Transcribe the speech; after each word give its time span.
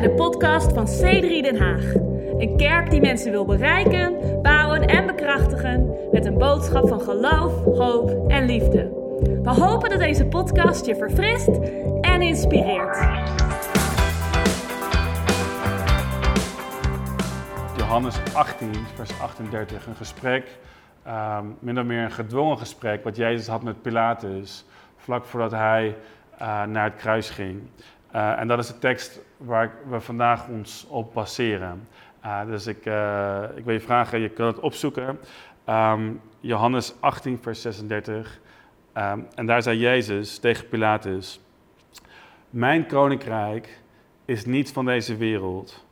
bij 0.00 0.08
de 0.08 0.14
podcast 0.14 0.72
van 0.72 0.86
C3 0.86 1.42
Den 1.42 1.58
Haag. 1.58 1.94
Een 2.38 2.56
kerk 2.56 2.90
die 2.90 3.00
mensen 3.00 3.30
wil 3.30 3.44
bereiken, 3.44 4.16
bouwen 4.42 4.86
en 4.86 5.06
bekrachtigen 5.06 5.94
met 6.12 6.26
een 6.26 6.38
boodschap 6.38 6.88
van 6.88 7.00
geloof, 7.00 7.64
hoop 7.64 8.30
en 8.30 8.44
liefde. 8.44 8.82
We 9.42 9.50
hopen 9.50 9.90
dat 9.90 9.98
deze 9.98 10.26
podcast 10.26 10.86
je 10.86 10.96
verfrist 10.96 11.48
en 12.00 12.22
inspireert. 12.22 12.96
Johannes 17.76 18.16
18, 18.32 18.70
vers 18.94 19.20
38, 19.20 19.86
een 19.86 19.96
gesprek, 19.96 20.58
um, 21.06 21.56
min 21.58 21.78
of 21.78 21.84
meer 21.84 22.02
een 22.02 22.12
gedwongen 22.12 22.58
gesprek, 22.58 23.04
wat 23.04 23.16
Jezus 23.16 23.46
had 23.46 23.62
met 23.62 23.82
Pilatus, 23.82 24.64
vlak 24.96 25.24
voordat 25.24 25.50
hij 25.50 25.96
uh, 26.42 26.64
naar 26.64 26.84
het 26.84 26.96
kruis 26.96 27.30
ging. 27.30 27.60
Uh, 28.14 28.40
en 28.40 28.48
dat 28.48 28.58
is 28.58 28.66
de 28.66 28.78
tekst 28.78 29.20
waar 29.36 29.72
we 29.88 30.00
vandaag 30.00 30.48
ons 30.48 30.86
op 30.88 31.14
baseren. 31.14 31.88
Uh, 32.24 32.46
dus 32.46 32.66
ik, 32.66 32.86
uh, 32.86 33.42
ik 33.54 33.64
wil 33.64 33.74
je 33.74 33.80
vragen, 33.80 34.20
je 34.20 34.28
kan 34.28 34.46
het 34.46 34.60
opzoeken. 34.60 35.18
Um, 35.68 36.20
Johannes 36.40 36.94
18, 37.00 37.38
vers 37.42 37.60
36. 37.60 38.40
Um, 38.96 39.26
en 39.34 39.46
daar 39.46 39.62
zei 39.62 39.78
Jezus 39.78 40.38
tegen 40.38 40.68
Pilatus: 40.68 41.40
Mijn 42.50 42.86
koninkrijk 42.86 43.80
is 44.24 44.44
niet 44.44 44.72
van 44.72 44.84
deze 44.84 45.16
wereld. 45.16 45.86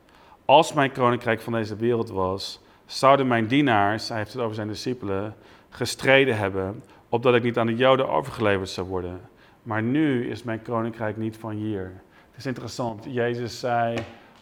Als 0.45 0.73
mijn 0.73 0.91
koninkrijk 0.91 1.41
van 1.41 1.53
deze 1.53 1.75
wereld 1.75 2.09
was, 2.09 2.61
zouden 2.85 3.27
mijn 3.27 3.47
dienaars, 3.47 4.09
hij 4.09 4.17
heeft 4.17 4.33
het 4.33 4.41
over 4.41 4.55
zijn 4.55 4.67
discipelen, 4.67 5.35
gestreden 5.69 6.37
hebben, 6.37 6.83
opdat 7.09 7.35
ik 7.35 7.43
niet 7.43 7.57
aan 7.57 7.67
de 7.67 7.75
Joden 7.75 8.09
overgeleverd 8.09 8.69
zou 8.69 8.87
worden. 8.87 9.21
Maar 9.63 9.83
nu 9.83 10.29
is 10.29 10.43
mijn 10.43 10.61
koninkrijk 10.61 11.17
niet 11.17 11.37
van 11.37 11.51
hier. 11.51 11.91
Is 12.37 12.45
interessant. 12.45 13.05
Jezus 13.09 13.59
zei: 13.59 13.97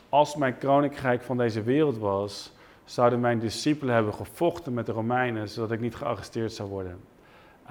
Als 0.09 0.35
mijn 0.35 0.57
koninkrijk 0.57 1.21
van 1.21 1.37
deze 1.37 1.63
wereld 1.63 1.97
was, 1.97 2.53
zouden 2.85 3.19
mijn 3.19 3.39
discipelen 3.39 3.93
hebben 3.93 4.13
gevochten 4.13 4.73
met 4.73 4.85
de 4.85 4.91
Romeinen, 4.91 5.49
zodat 5.49 5.71
ik 5.71 5.79
niet 5.79 5.95
gearresteerd 5.95 6.53
zou 6.53 6.69
worden. 6.69 6.99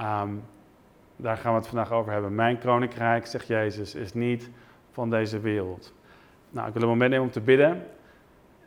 Um, 0.01 0.43
daar 1.17 1.37
gaan 1.37 1.53
we 1.53 1.59
het 1.59 1.69
vandaag 1.69 1.93
over 1.93 2.13
hebben. 2.13 2.35
Mijn 2.35 2.59
koninkrijk, 2.59 3.27
zegt 3.27 3.47
Jezus, 3.47 3.95
is 3.95 4.15
niet 4.15 4.51
van 4.91 5.11
deze 5.11 5.41
wereld. 5.41 5.93
Nou, 6.51 6.69
ik 6.69 6.73
wil 6.73 6.83
een 6.83 6.89
moment 6.89 7.11
nemen 7.11 7.27
om 7.27 7.33
te 7.33 7.41
bidden. 7.41 7.87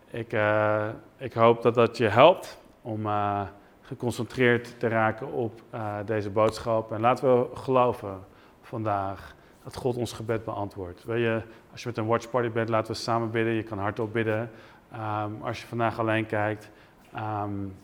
Ik, 0.09 0.33
uh, 0.33 0.87
ik 1.17 1.33
hoop 1.33 1.61
dat 1.61 1.75
dat 1.75 1.97
je 1.97 2.07
helpt 2.07 2.61
om 2.81 3.05
uh, 3.05 3.41
geconcentreerd 3.81 4.79
te 4.79 4.87
raken 4.87 5.31
op 5.31 5.61
uh, 5.73 5.95
deze 6.05 6.29
boodschap. 6.29 6.91
En 6.91 7.01
laten 7.01 7.39
we 7.39 7.55
geloven 7.55 8.19
vandaag 8.61 9.35
dat 9.67 9.75
God 9.75 9.97
ons 9.97 10.13
gebed 10.13 10.43
beantwoordt. 10.43 11.03
Wil 11.03 11.15
je, 11.15 11.41
als 11.71 11.81
je 11.81 11.87
met 11.87 11.97
een 11.97 12.05
watchparty 12.05 12.49
bent, 12.49 12.69
laten 12.69 12.91
we 12.91 12.97
samen 12.97 13.31
bidden. 13.31 13.53
Je 13.53 13.63
kan 13.63 13.77
hardop 13.77 14.13
bidden. 14.13 14.49
Um, 14.93 15.41
als 15.41 15.61
je 15.61 15.67
vandaag 15.67 15.99
alleen 15.99 16.25
kijkt, 16.25 16.69
um, 17.15 17.75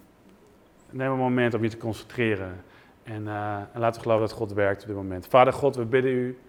neem 0.89 1.11
een 1.11 1.17
moment 1.17 1.53
om 1.53 1.63
je 1.63 1.69
te 1.69 1.77
concentreren. 1.77 2.63
En, 3.03 3.23
uh, 3.23 3.55
en 3.55 3.79
laten 3.79 3.95
we 3.95 4.01
geloven 4.01 4.27
dat 4.27 4.37
God 4.37 4.53
werkt 4.53 4.81
op 4.81 4.87
dit 4.87 4.95
moment. 4.95 5.27
Vader 5.27 5.53
God, 5.53 5.75
we 5.75 5.85
bidden 5.85 6.11
u 6.11 6.39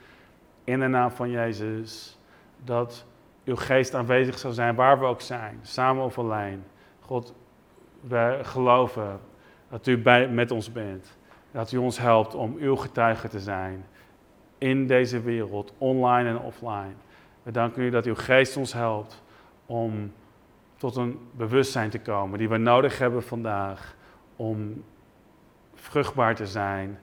in 0.64 0.80
de 0.80 0.86
naam 0.86 1.10
van 1.10 1.30
Jezus 1.30 2.18
dat 2.64 3.04
uw 3.44 3.56
geest 3.56 3.94
aanwezig 3.94 4.38
zal 4.38 4.52
zijn 4.52 4.74
waar 4.74 4.98
we 4.98 5.04
ook 5.04 5.20
zijn, 5.20 5.58
samen 5.62 6.04
of 6.04 6.18
alleen. 6.18 6.64
God, 7.00 7.34
wij 8.00 8.44
geloven 8.44 9.20
dat 9.70 9.86
u 9.86 9.98
bij, 9.98 10.28
met 10.28 10.50
ons 10.50 10.72
bent. 10.72 11.16
Dat 11.50 11.72
u 11.72 11.76
ons 11.76 11.98
helpt 11.98 12.34
om 12.34 12.56
uw 12.58 12.76
getuige 12.76 13.28
te 13.28 13.40
zijn 13.40 13.84
in 14.58 14.86
deze 14.86 15.20
wereld, 15.20 15.72
online 15.78 16.28
en 16.28 16.38
offline. 16.38 16.94
We 17.42 17.50
danken 17.50 17.82
u 17.82 17.90
dat 17.90 18.04
uw 18.04 18.14
geest 18.14 18.56
ons 18.56 18.72
helpt 18.72 19.22
om 19.66 20.12
tot 20.76 20.96
een 20.96 21.18
bewustzijn 21.30 21.90
te 21.90 22.00
komen 22.00 22.38
die 22.38 22.48
we 22.48 22.56
nodig 22.56 22.98
hebben 22.98 23.22
vandaag 23.22 23.96
om 24.36 24.84
vruchtbaar 25.74 26.34
te 26.34 26.46
zijn 26.46 26.98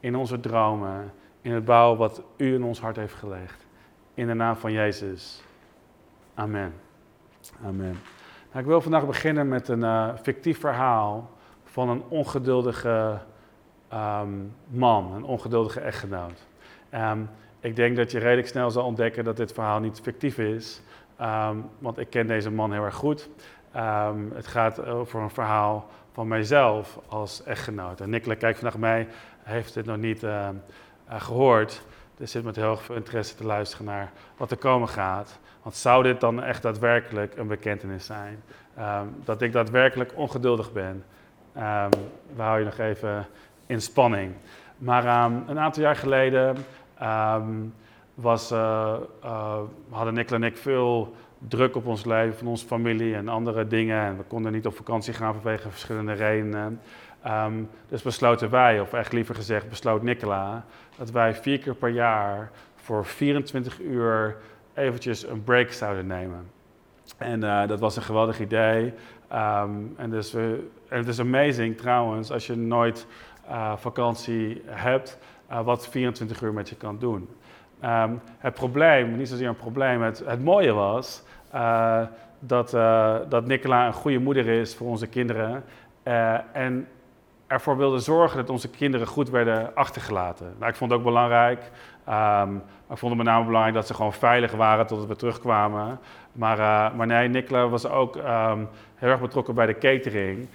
in 0.00 0.16
onze 0.16 0.40
dromen, 0.40 1.12
in 1.40 1.52
het 1.52 1.64
bouwen 1.64 1.98
wat 1.98 2.22
u 2.36 2.54
in 2.54 2.62
ons 2.62 2.80
hart 2.80 2.96
heeft 2.96 3.14
gelegd. 3.14 3.66
In 4.14 4.26
de 4.26 4.34
naam 4.34 4.56
van 4.56 4.72
Jezus. 4.72 5.42
Amen. 6.34 6.74
Amen. 7.64 7.98
Nou, 8.48 8.64
ik 8.64 8.66
wil 8.66 8.80
vandaag 8.80 9.06
beginnen 9.06 9.48
met 9.48 9.68
een 9.68 9.80
uh, 9.80 10.08
fictief 10.22 10.60
verhaal 10.60 11.30
van 11.64 11.88
een 11.88 12.02
ongeduldige 12.08 13.18
um, 13.94 14.54
man, 14.66 15.12
een 15.12 15.24
ongeduldige 15.24 15.80
echtgenoot. 15.80 16.46
Um, 16.94 17.28
ik 17.60 17.76
denk 17.76 17.96
dat 17.96 18.10
je 18.10 18.18
redelijk 18.18 18.48
snel 18.48 18.70
zal 18.70 18.84
ontdekken 18.84 19.24
dat 19.24 19.36
dit 19.36 19.52
verhaal 19.52 19.80
niet 19.80 20.00
fictief 20.02 20.38
is, 20.38 20.82
um, 21.20 21.64
want 21.78 21.98
ik 21.98 22.10
ken 22.10 22.26
deze 22.26 22.50
man 22.50 22.72
heel 22.72 22.84
erg 22.84 22.94
goed. 22.94 23.28
Um, 23.76 24.32
het 24.34 24.46
gaat 24.46 24.86
over 24.86 25.20
een 25.20 25.30
verhaal 25.30 25.88
van 26.12 26.28
mijzelf 26.28 26.98
als 27.08 27.44
echtgenoot. 27.44 28.00
En 28.00 28.10
Nicola 28.10 28.34
kijkt 28.34 28.58
vandaag 28.58 28.78
mee, 28.78 29.06
heeft 29.42 29.74
dit 29.74 29.84
nog 29.84 29.96
niet 29.96 30.22
uh, 30.22 30.48
gehoord. 31.08 31.82
Dus 32.16 32.30
zit 32.30 32.44
met 32.44 32.56
heel 32.56 32.76
veel 32.76 32.94
interesse 32.94 33.34
te 33.34 33.44
luisteren 33.44 33.86
naar 33.86 34.12
wat 34.36 34.50
er 34.50 34.56
komen 34.56 34.88
gaat. 34.88 35.38
Want 35.62 35.76
zou 35.76 36.02
dit 36.02 36.20
dan 36.20 36.42
echt 36.42 36.62
daadwerkelijk 36.62 37.36
een 37.36 37.46
bekentenis 37.46 38.06
zijn? 38.06 38.42
dat 39.24 39.42
ik 39.42 39.52
daadwerkelijk 39.52 40.12
ongeduldig 40.14 40.72
ben. 40.72 41.04
we 42.34 42.42
houden 42.42 42.58
je 42.58 42.64
nog 42.64 42.78
even 42.78 43.26
in 43.66 43.80
spanning. 43.80 44.34
Maar 44.78 45.30
een 45.48 45.58
aantal 45.58 45.82
jaar 45.82 45.96
geleden 45.96 46.56
Um, 47.02 47.74
was, 48.14 48.52
uh, 48.52 48.96
hadden 49.90 50.14
Nick 50.14 50.30
en 50.30 50.42
ik 50.42 50.56
veel 50.56 51.14
druk 51.48 51.76
op 51.76 51.86
ons 51.86 52.04
leven, 52.04 52.38
van 52.38 52.46
onze 52.46 52.66
familie 52.66 53.14
en 53.14 53.28
andere 53.28 53.66
dingen. 53.66 54.00
En 54.00 54.16
we 54.16 54.22
konden 54.22 54.52
niet 54.52 54.66
op 54.66 54.76
vakantie 54.76 55.12
gaan 55.12 55.34
vanwege 55.34 55.70
verschillende 55.70 56.12
redenen. 56.12 56.80
Um, 57.26 57.68
dus 57.88 58.02
besloten 58.02 58.50
wij, 58.50 58.80
of 58.80 58.92
echt 58.92 59.12
liever 59.12 59.34
gezegd 59.34 59.68
besloot 59.68 60.02
Nicola, 60.02 60.64
dat 60.96 61.10
wij 61.10 61.34
vier 61.34 61.58
keer 61.58 61.74
per 61.74 61.88
jaar 61.88 62.50
voor 62.74 63.04
24 63.06 63.80
uur 63.80 64.36
eventjes 64.74 65.26
een 65.26 65.44
break 65.44 65.72
zouden 65.72 66.06
nemen. 66.06 66.50
En 67.18 67.44
uh, 67.44 67.66
dat 67.66 67.80
was 67.80 67.96
een 67.96 68.02
geweldig 68.02 68.40
idee. 68.40 68.94
Um, 69.32 69.94
en, 69.96 70.10
dus 70.10 70.32
we, 70.32 70.68
het 70.88 71.08
is 71.08 71.20
amazing 71.20 71.76
trouwens, 71.76 72.30
als 72.30 72.46
je 72.46 72.56
nooit 72.56 73.06
vakantie 73.76 74.62
hebt, 74.66 75.18
uh, 75.52 75.60
wat 75.60 75.88
24 75.88 76.42
uur 76.42 76.52
met 76.52 76.68
je 76.68 76.76
kan 76.76 76.98
doen. 76.98 77.28
Um, 77.84 78.20
het 78.38 78.54
probleem, 78.54 79.16
niet 79.16 79.28
zozeer 79.28 79.48
een 79.48 79.56
probleem, 79.56 80.02
het, 80.02 80.22
het 80.26 80.44
mooie 80.44 80.72
was 80.72 81.22
uh, 81.54 82.00
dat, 82.38 82.74
uh, 82.74 83.16
dat 83.28 83.46
Nicola 83.46 83.86
een 83.86 83.92
goede 83.92 84.18
moeder 84.18 84.46
is 84.46 84.74
voor 84.74 84.86
onze 84.86 85.06
kinderen. 85.06 85.64
en 86.52 86.88
ervoor 87.46 87.76
wilde 87.76 87.98
zorgen 87.98 88.36
dat 88.36 88.50
onze 88.50 88.70
kinderen 88.70 89.06
goed 89.06 89.30
werden 89.30 89.74
achtergelaten. 89.74 90.54
Nou, 90.58 90.70
ik 90.70 90.76
vond 90.76 90.90
het 90.90 90.98
ook 90.98 91.06
belangrijk. 91.06 91.70
Maar 92.04 92.48
ik 92.90 92.98
vond 92.98 93.14
het 93.14 93.16
met 93.22 93.26
name 93.26 93.44
belangrijk 93.44 93.74
dat 93.74 93.86
ze 93.86 93.94
gewoon 93.94 94.12
veilig 94.12 94.52
waren 94.52 94.86
totdat 94.86 95.08
we 95.08 95.16
terugkwamen. 95.16 95.98
Maar, 96.32 96.56
maar 96.96 97.06
nee, 97.06 97.28
Nicola 97.28 97.68
was 97.68 97.86
ook 97.86 98.16
um, 98.16 98.68
heel 98.94 99.10
erg 99.10 99.20
betrokken 99.20 99.54
bij 99.54 99.66
de 99.66 99.78
catering 99.78 100.48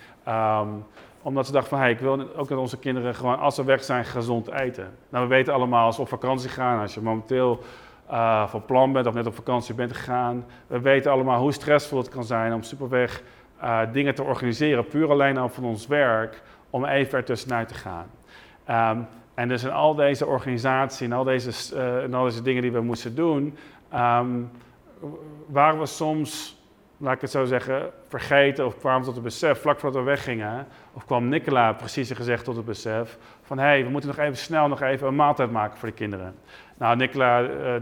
omdat 1.27 1.45
ze 1.45 1.51
dachten 1.51 1.69
van, 1.69 1.79
hey, 1.79 1.91
ik 1.91 1.99
wil 1.99 2.35
ook 2.35 2.47
dat 2.47 2.57
onze 2.57 2.77
kinderen 2.77 3.15
gewoon, 3.15 3.39
als 3.39 3.55
ze 3.55 3.63
weg 3.63 3.83
zijn, 3.83 4.05
gezond 4.05 4.51
eten. 4.51 4.97
Nou, 5.09 5.27
we 5.27 5.35
weten 5.35 5.53
allemaal, 5.53 5.85
als 5.85 5.95
we 5.95 6.01
op 6.01 6.07
vakantie 6.07 6.49
gaan, 6.49 6.81
als 6.81 6.93
je 6.93 7.01
momenteel 7.01 7.59
uh, 8.11 8.47
van 8.47 8.65
plan 8.65 8.91
bent 8.91 9.07
of 9.07 9.13
net 9.13 9.27
op 9.27 9.35
vakantie 9.35 9.75
bent 9.75 9.93
gegaan. 9.93 10.45
We 10.67 10.79
weten 10.79 11.11
allemaal 11.11 11.39
hoe 11.39 11.51
stressvol 11.51 11.97
het 11.97 12.09
kan 12.09 12.23
zijn 12.23 12.53
om 12.53 12.63
superweg 12.63 13.23
uh, 13.63 13.79
dingen 13.91 14.15
te 14.15 14.23
organiseren, 14.23 14.87
puur 14.87 15.11
alleen 15.11 15.37
al 15.37 15.49
van 15.49 15.63
ons 15.63 15.87
werk, 15.87 16.41
om 16.69 16.85
even 16.85 17.17
ertussenuit 17.17 17.67
te 17.67 17.73
gaan. 17.73 18.07
Um, 18.97 19.07
en 19.33 19.47
dus 19.47 19.63
in 19.63 19.71
al 19.71 19.95
deze 19.95 20.25
organisatie 20.25 21.05
en 21.05 21.13
al 21.13 21.23
deze, 21.23 21.75
en 22.01 22.13
al 22.13 22.23
deze 22.23 22.41
dingen 22.41 22.61
die 22.61 22.71
we 22.71 22.81
moesten 22.81 23.15
doen, 23.15 23.57
um, 23.93 24.51
waren 25.47 25.79
we 25.79 25.85
soms 25.85 26.56
laat 26.97 27.13
ik 27.13 27.21
het 27.21 27.31
zo 27.31 27.45
zeggen, 27.45 27.89
vergeten 28.07 28.65
of 28.65 28.77
kwamen 28.77 29.03
tot 29.03 29.13
het 29.13 29.23
besef, 29.23 29.61
vlak 29.61 29.79
voordat 29.79 30.03
we 30.03 30.09
weggingen, 30.09 30.67
of 30.93 31.05
kwam 31.05 31.29
Nicola 31.29 31.73
precies 31.73 32.11
gezegd 32.11 32.43
tot 32.43 32.55
het 32.55 32.65
besef 32.65 33.17
van 33.43 33.57
hé, 33.57 33.65
hey, 33.65 33.83
we 33.83 33.89
moeten 33.89 34.09
nog 34.09 34.19
even 34.19 34.37
snel 34.37 34.67
nog 34.67 34.81
even 34.81 35.07
een 35.07 35.15
maaltijd 35.15 35.51
maken 35.51 35.77
voor 35.77 35.87
de 35.87 35.93
kinderen. 35.93 36.35
Nou, 36.77 36.95
Nicola 36.95 37.41
uh, 37.41 37.73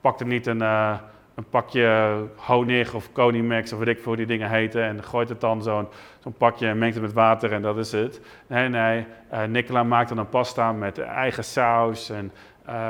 pakte 0.00 0.24
niet 0.24 0.46
een, 0.46 0.62
uh, 0.62 0.94
een 1.34 1.44
pakje 1.44 2.14
honig 2.36 2.94
of 2.94 3.12
Konimax 3.12 3.72
of 3.72 3.78
weet 3.78 3.88
ik 3.88 3.96
veel 3.96 4.06
hoe 4.06 4.16
die 4.16 4.26
dingen 4.26 4.48
heten 4.48 4.82
en 4.82 5.04
gooit 5.04 5.28
het 5.28 5.40
dan 5.40 5.62
zo'n 5.62 5.88
zo'n 6.18 6.32
pakje 6.32 6.66
en 6.66 6.78
mengt 6.78 6.94
het 6.94 7.04
met 7.04 7.12
water 7.12 7.52
en 7.52 7.62
dat 7.62 7.76
is 7.76 7.92
het. 7.92 8.20
Nee, 8.46 8.68
nee, 8.68 9.06
uh, 9.32 9.44
Nicola 9.44 9.82
maakte 9.82 10.14
dan 10.14 10.24
een 10.24 10.30
pasta 10.30 10.72
met 10.72 10.98
eigen 10.98 11.44
saus 11.44 12.10
en, 12.10 12.32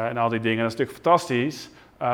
en 0.08 0.16
al 0.16 0.28
die 0.28 0.40
dingen. 0.40 0.62
Dat 0.62 0.72
is 0.72 0.78
natuurlijk 0.78 1.04
fantastisch, 1.04 1.70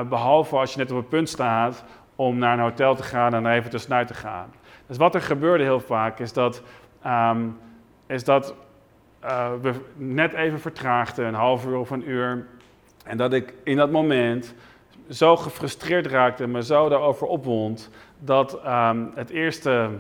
behalve 0.09 0.57
als 0.57 0.73
je 0.73 0.79
net 0.79 0.91
op 0.91 0.97
het 0.97 1.09
punt 1.09 1.29
staat 1.29 1.85
om 2.17 2.39
naar 2.39 2.53
een 2.53 2.65
hotel 2.65 2.95
te 2.95 3.03
gaan 3.03 3.35
en 3.35 3.47
even 3.47 3.71
tussenuit 3.71 4.07
te 4.07 4.15
gaan. 4.15 4.53
Dus 4.87 4.97
wat 4.97 5.15
er 5.15 5.21
gebeurde 5.21 5.65
heel 5.65 5.81
vaak 5.81 6.19
is 6.19 6.33
dat, 6.33 6.63
um, 7.07 7.59
is 8.07 8.25
dat 8.25 8.55
uh, 9.25 9.51
we 9.63 9.73
net 9.95 10.33
even 10.33 10.61
vertraagden, 10.61 11.27
een 11.27 11.35
half 11.35 11.67
uur 11.67 11.77
of 11.77 11.91
een 11.91 12.11
uur. 12.11 12.47
En 13.05 13.17
dat 13.17 13.33
ik 13.33 13.55
in 13.65 13.77
dat 13.77 13.91
moment 13.91 14.55
zo 15.11 15.37
gefrustreerd 15.37 16.07
raakte 16.07 16.43
en 16.43 16.51
me 16.51 16.63
zo 16.63 16.89
daarover 16.89 17.27
opwond, 17.27 17.91
dat 18.19 18.61
ehm, 18.63 19.05
het 19.15 19.31
eerste, 19.31 19.91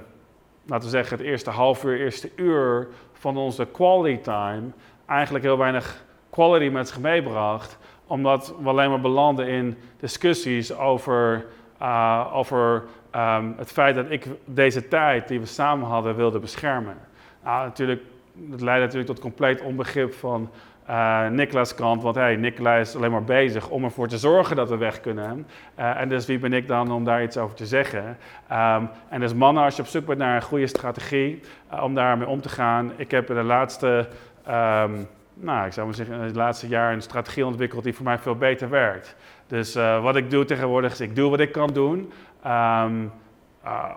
laten 0.66 0.84
we 0.84 0.90
zeggen, 0.90 1.16
het 1.16 1.26
eerste 1.26 1.50
half 1.50 1.84
uur, 1.84 2.00
eerste 2.00 2.30
uur 2.36 2.88
van 3.12 3.36
onze 3.36 3.66
quality 3.66 4.22
time 4.22 4.62
eigenlijk 5.06 5.44
heel 5.44 5.58
weinig 5.58 6.04
quality 6.30 6.68
met 6.68 6.88
zich 6.88 7.00
meebracht, 7.00 7.78
omdat 8.06 8.54
we 8.62 8.68
alleen 8.68 8.90
maar 8.90 9.00
belanden 9.00 9.48
in 9.48 9.76
discussies 10.00 10.76
over, 10.76 11.46
uh, 11.82 12.30
over 12.32 12.84
um, 13.16 13.54
het 13.56 13.72
feit 13.72 13.94
dat 13.94 14.10
ik 14.10 14.26
deze 14.44 14.88
tijd 14.88 15.28
die 15.28 15.40
we 15.40 15.46
samen 15.46 15.88
hadden 15.88 16.16
wilde 16.16 16.38
beschermen. 16.38 16.96
Nou, 17.44 17.64
natuurlijk, 17.66 18.02
dat 18.34 18.60
leidde 18.60 18.84
natuurlijk 18.84 19.12
tot 19.12 19.20
compleet 19.20 19.60
onbegrip 19.60 20.14
van 20.14 20.50
uh, 20.90 21.28
Niklas 21.28 21.74
kant, 21.74 22.02
want 22.02 22.16
hey, 22.16 22.36
Nicola 22.36 22.76
is 22.76 22.96
alleen 22.96 23.10
maar 23.10 23.24
bezig 23.24 23.68
om 23.68 23.84
ervoor 23.84 24.08
te 24.08 24.18
zorgen 24.18 24.56
dat 24.56 24.68
we 24.68 24.76
weg 24.76 25.00
kunnen. 25.00 25.46
Uh, 25.78 26.00
en 26.00 26.08
dus 26.08 26.26
wie 26.26 26.38
ben 26.38 26.52
ik 26.52 26.68
dan 26.68 26.92
om 26.92 27.04
daar 27.04 27.22
iets 27.22 27.36
over 27.36 27.56
te 27.56 27.66
zeggen? 27.66 28.18
Um, 28.52 28.88
en 29.08 29.20
dus 29.20 29.34
mannen, 29.34 29.62
als 29.62 29.76
je 29.76 29.82
op 29.82 29.88
zoek 29.88 30.06
bent 30.06 30.18
naar 30.18 30.36
een 30.36 30.42
goede 30.42 30.66
strategie 30.66 31.40
om 31.80 31.94
daarmee 31.94 32.28
om 32.28 32.40
te 32.40 32.48
gaan. 32.48 32.92
Ik 32.96 33.10
heb 33.10 33.26
de 33.26 33.34
laatste, 33.34 34.08
um, 34.48 35.08
nou 35.34 35.66
ik 35.66 35.72
zou 35.72 35.86
maar 35.86 35.94
zeggen, 35.94 36.14
in 36.14 36.20
het 36.20 36.36
laatste 36.36 36.68
jaar 36.68 36.92
een 36.92 37.02
strategie 37.02 37.46
ontwikkeld 37.46 37.84
die 37.84 37.94
voor 37.94 38.04
mij 38.04 38.18
veel 38.18 38.36
beter 38.36 38.68
werkt. 38.68 39.16
Dus 39.46 39.74
wat 39.74 40.16
ik 40.16 40.30
doe 40.30 40.44
tegenwoordig 40.44 40.92
is, 40.92 41.00
ik 41.00 41.16
doe 41.16 41.30
wat 41.30 41.40
ik 41.40 41.52
kan 41.52 41.72
doen. 41.72 42.12
Um, 42.46 43.12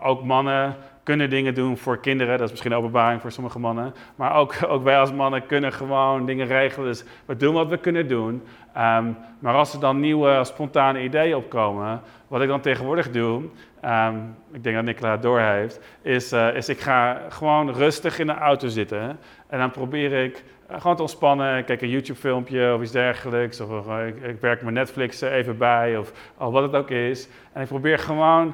ook 0.03 0.23
mannen 0.23 0.75
kunnen 1.09 1.29
dingen 1.29 1.53
doen 1.53 1.77
voor 1.77 1.99
kinderen. 1.99 2.37
Dat 2.37 2.45
is 2.45 2.51
misschien 2.51 2.71
een 2.71 2.77
openbaring 2.77 3.21
voor 3.21 3.31
sommige 3.31 3.59
mannen. 3.59 3.93
Maar 4.15 4.35
ook, 4.35 4.55
ook 4.67 4.83
wij 4.83 4.99
als 4.99 5.13
mannen 5.13 5.45
kunnen 5.45 5.73
gewoon 5.73 6.25
dingen 6.25 6.47
regelen. 6.47 6.87
Dus 6.87 7.03
we 7.25 7.35
doen 7.35 7.53
wat 7.53 7.67
we 7.67 7.77
kunnen 7.77 8.07
doen. 8.07 8.43
Um, 8.77 9.17
maar 9.39 9.53
als 9.53 9.73
er 9.73 9.79
dan 9.79 9.99
nieuwe, 9.99 10.43
spontane 10.43 11.03
ideeën 11.03 11.35
opkomen, 11.35 12.01
wat 12.27 12.41
ik 12.41 12.47
dan 12.47 12.61
tegenwoordig 12.61 13.11
doe, 13.11 13.43
um, 13.85 14.35
ik 14.51 14.63
denk 14.63 14.75
dat 14.75 14.85
Nicola 14.85 15.11
het 15.11 15.21
doorheeft, 15.21 15.79
is, 16.01 16.33
uh, 16.33 16.55
is 16.55 16.69
ik 16.69 16.79
ga 16.79 17.21
gewoon 17.29 17.71
rustig 17.71 18.19
in 18.19 18.27
de 18.27 18.33
auto 18.33 18.67
zitten. 18.67 19.19
En 19.47 19.59
dan 19.59 19.71
probeer 19.71 20.23
ik 20.23 20.43
gewoon 20.69 20.95
te 20.95 21.01
ontspannen. 21.01 21.65
Kijk 21.65 21.81
een 21.81 21.89
YouTube-filmpje 21.89 22.73
of 22.73 22.81
iets 22.81 22.91
dergelijks. 22.91 23.59
Of 23.59 23.87
uh, 23.87 24.07
ik, 24.07 24.21
ik, 24.21 24.41
werk 24.41 24.61
mijn 24.61 24.73
Netflix 24.73 25.21
even 25.21 25.57
bij, 25.57 25.97
of, 25.97 26.11
of 26.37 26.51
wat 26.51 26.63
het 26.63 26.75
ook 26.75 26.89
is. 26.89 27.29
En 27.53 27.61
ik 27.61 27.67
probeer 27.67 27.99
gewoon 27.99 28.53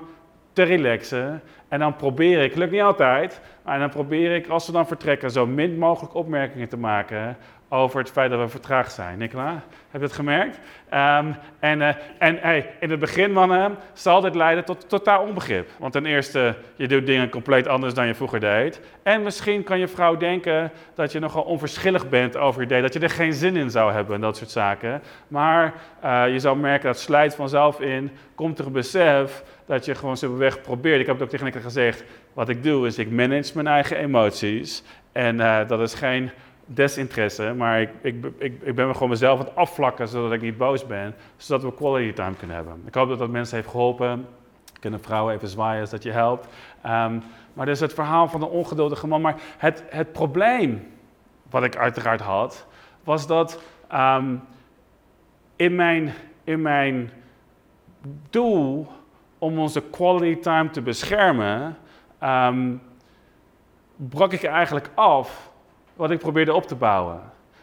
te 0.53 0.63
relaxen. 0.63 1.41
En 1.67 1.79
dan 1.79 1.95
probeer 1.95 2.43
ik, 2.43 2.55
lukt 2.55 2.71
niet 2.71 2.81
altijd, 2.81 3.41
maar 3.63 3.79
dan 3.79 3.89
probeer 3.89 4.35
ik 4.35 4.47
als 4.47 4.65
we 4.65 4.71
dan 4.71 4.87
vertrekken 4.87 5.31
zo 5.31 5.45
min 5.45 5.77
mogelijk 5.77 6.13
opmerkingen 6.13 6.69
te 6.69 6.77
maken 6.77 7.37
over 7.75 7.99
het 7.99 8.11
feit 8.11 8.29
dat 8.29 8.39
we 8.39 8.47
vertraagd 8.47 8.93
zijn. 8.93 9.17
Nicola, 9.17 9.63
heb 9.89 10.01
je 10.01 10.07
het 10.07 10.15
gemerkt? 10.15 10.59
Um, 10.93 11.35
en 11.59 11.79
uh, 11.79 11.87
en 12.17 12.37
hey, 12.41 12.69
in 12.79 12.89
het 12.89 12.99
begin, 12.99 13.31
mannen, 13.31 13.75
zal 13.93 14.21
dit 14.21 14.35
leiden 14.35 14.65
tot 14.65 14.89
totaal 14.89 15.23
onbegrip. 15.23 15.69
Want 15.79 15.93
ten 15.93 16.05
eerste, 16.05 16.55
je 16.75 16.87
doet 16.87 17.05
dingen 17.05 17.29
compleet 17.29 17.67
anders 17.67 17.93
dan 17.93 18.07
je 18.07 18.15
vroeger 18.15 18.39
deed. 18.39 18.81
En 19.03 19.23
misschien 19.23 19.63
kan 19.63 19.79
je 19.79 19.87
vrouw 19.87 20.17
denken 20.17 20.71
dat 20.95 21.11
je 21.11 21.19
nogal 21.19 21.43
onverschillig 21.43 22.09
bent 22.09 22.37
over 22.37 22.59
je 22.61 22.65
idee, 22.65 22.81
dat 22.81 22.93
je 22.93 22.99
er 22.99 23.09
geen 23.09 23.33
zin 23.33 23.55
in 23.55 23.69
zou 23.69 23.91
hebben 23.91 24.15
en 24.15 24.21
dat 24.21 24.37
soort 24.37 24.51
zaken. 24.51 25.01
Maar 25.27 25.73
uh, 26.03 26.23
je 26.31 26.39
zal 26.39 26.55
merken 26.55 26.87
dat 26.87 26.99
slijt 26.99 27.35
vanzelf 27.35 27.79
in, 27.79 28.11
komt 28.35 28.59
er 28.59 28.65
een 28.65 28.71
besef 28.71 29.43
dat 29.65 29.85
je 29.85 29.95
gewoon 29.95 30.17
simpelweg 30.17 30.61
probeert. 30.61 30.99
Ik 30.99 31.05
heb 31.05 31.15
het 31.15 31.23
ook 31.23 31.29
tegen 31.29 31.45
Nicola 31.45 31.63
gezegd, 31.63 32.03
wat 32.33 32.49
ik 32.49 32.63
doe 32.63 32.87
is 32.87 32.97
ik 32.97 33.11
manage 33.11 33.51
mijn 33.53 33.67
eigen 33.67 33.97
emoties. 33.97 34.83
En 35.11 35.35
uh, 35.35 35.67
dat 35.67 35.79
is 35.79 35.93
geen 35.93 36.31
desinteresse, 36.65 37.53
maar 37.53 37.81
ik, 37.81 37.89
ik, 38.01 38.25
ik, 38.37 38.61
ik 38.61 38.75
ben 38.75 38.87
me 38.87 38.93
gewoon 38.93 39.09
mezelf 39.09 39.39
aan 39.39 39.45
het 39.45 39.55
afvlakken 39.55 40.07
zodat 40.07 40.31
ik 40.31 40.41
niet 40.41 40.57
boos 40.57 40.85
ben, 40.85 41.15
zodat 41.37 41.63
we 41.63 41.73
quality 41.73 42.13
time 42.13 42.35
kunnen 42.35 42.55
hebben. 42.55 42.81
Ik 42.85 42.93
hoop 42.93 43.09
dat 43.09 43.19
dat 43.19 43.29
mensen 43.29 43.55
heeft 43.55 43.69
geholpen. 43.69 44.27
Kunnen 44.79 45.01
vrouwen 45.01 45.33
even 45.33 45.47
zwaaien 45.47 45.81
als 45.81 45.89
dat 45.89 46.03
je 46.03 46.11
helpt. 46.11 46.47
Um, 46.85 47.21
maar 47.53 47.65
dus 47.65 47.79
het 47.79 47.93
verhaal 47.93 48.27
van 48.27 48.39
de 48.39 48.49
ongeduldige 48.49 49.07
man. 49.07 49.21
Maar 49.21 49.35
het, 49.57 49.83
het 49.87 50.11
probleem 50.11 50.87
wat 51.49 51.63
ik 51.63 51.75
uiteraard 51.75 52.21
had, 52.21 52.67
was 53.03 53.27
dat 53.27 53.61
um, 53.93 54.41
in, 55.55 55.75
mijn, 55.75 56.13
in 56.43 56.61
mijn 56.61 57.11
doel 58.29 58.87
om 59.37 59.59
onze 59.59 59.81
quality 59.81 60.41
time 60.41 60.69
te 60.69 60.81
beschermen, 60.81 61.77
um, 62.23 62.81
brak 63.95 64.33
ik 64.33 64.43
eigenlijk 64.43 64.89
af 64.95 65.51
wat 65.95 66.11
ik 66.11 66.19
probeerde 66.19 66.53
op 66.53 66.67
te 66.67 66.75
bouwen. 66.75 67.19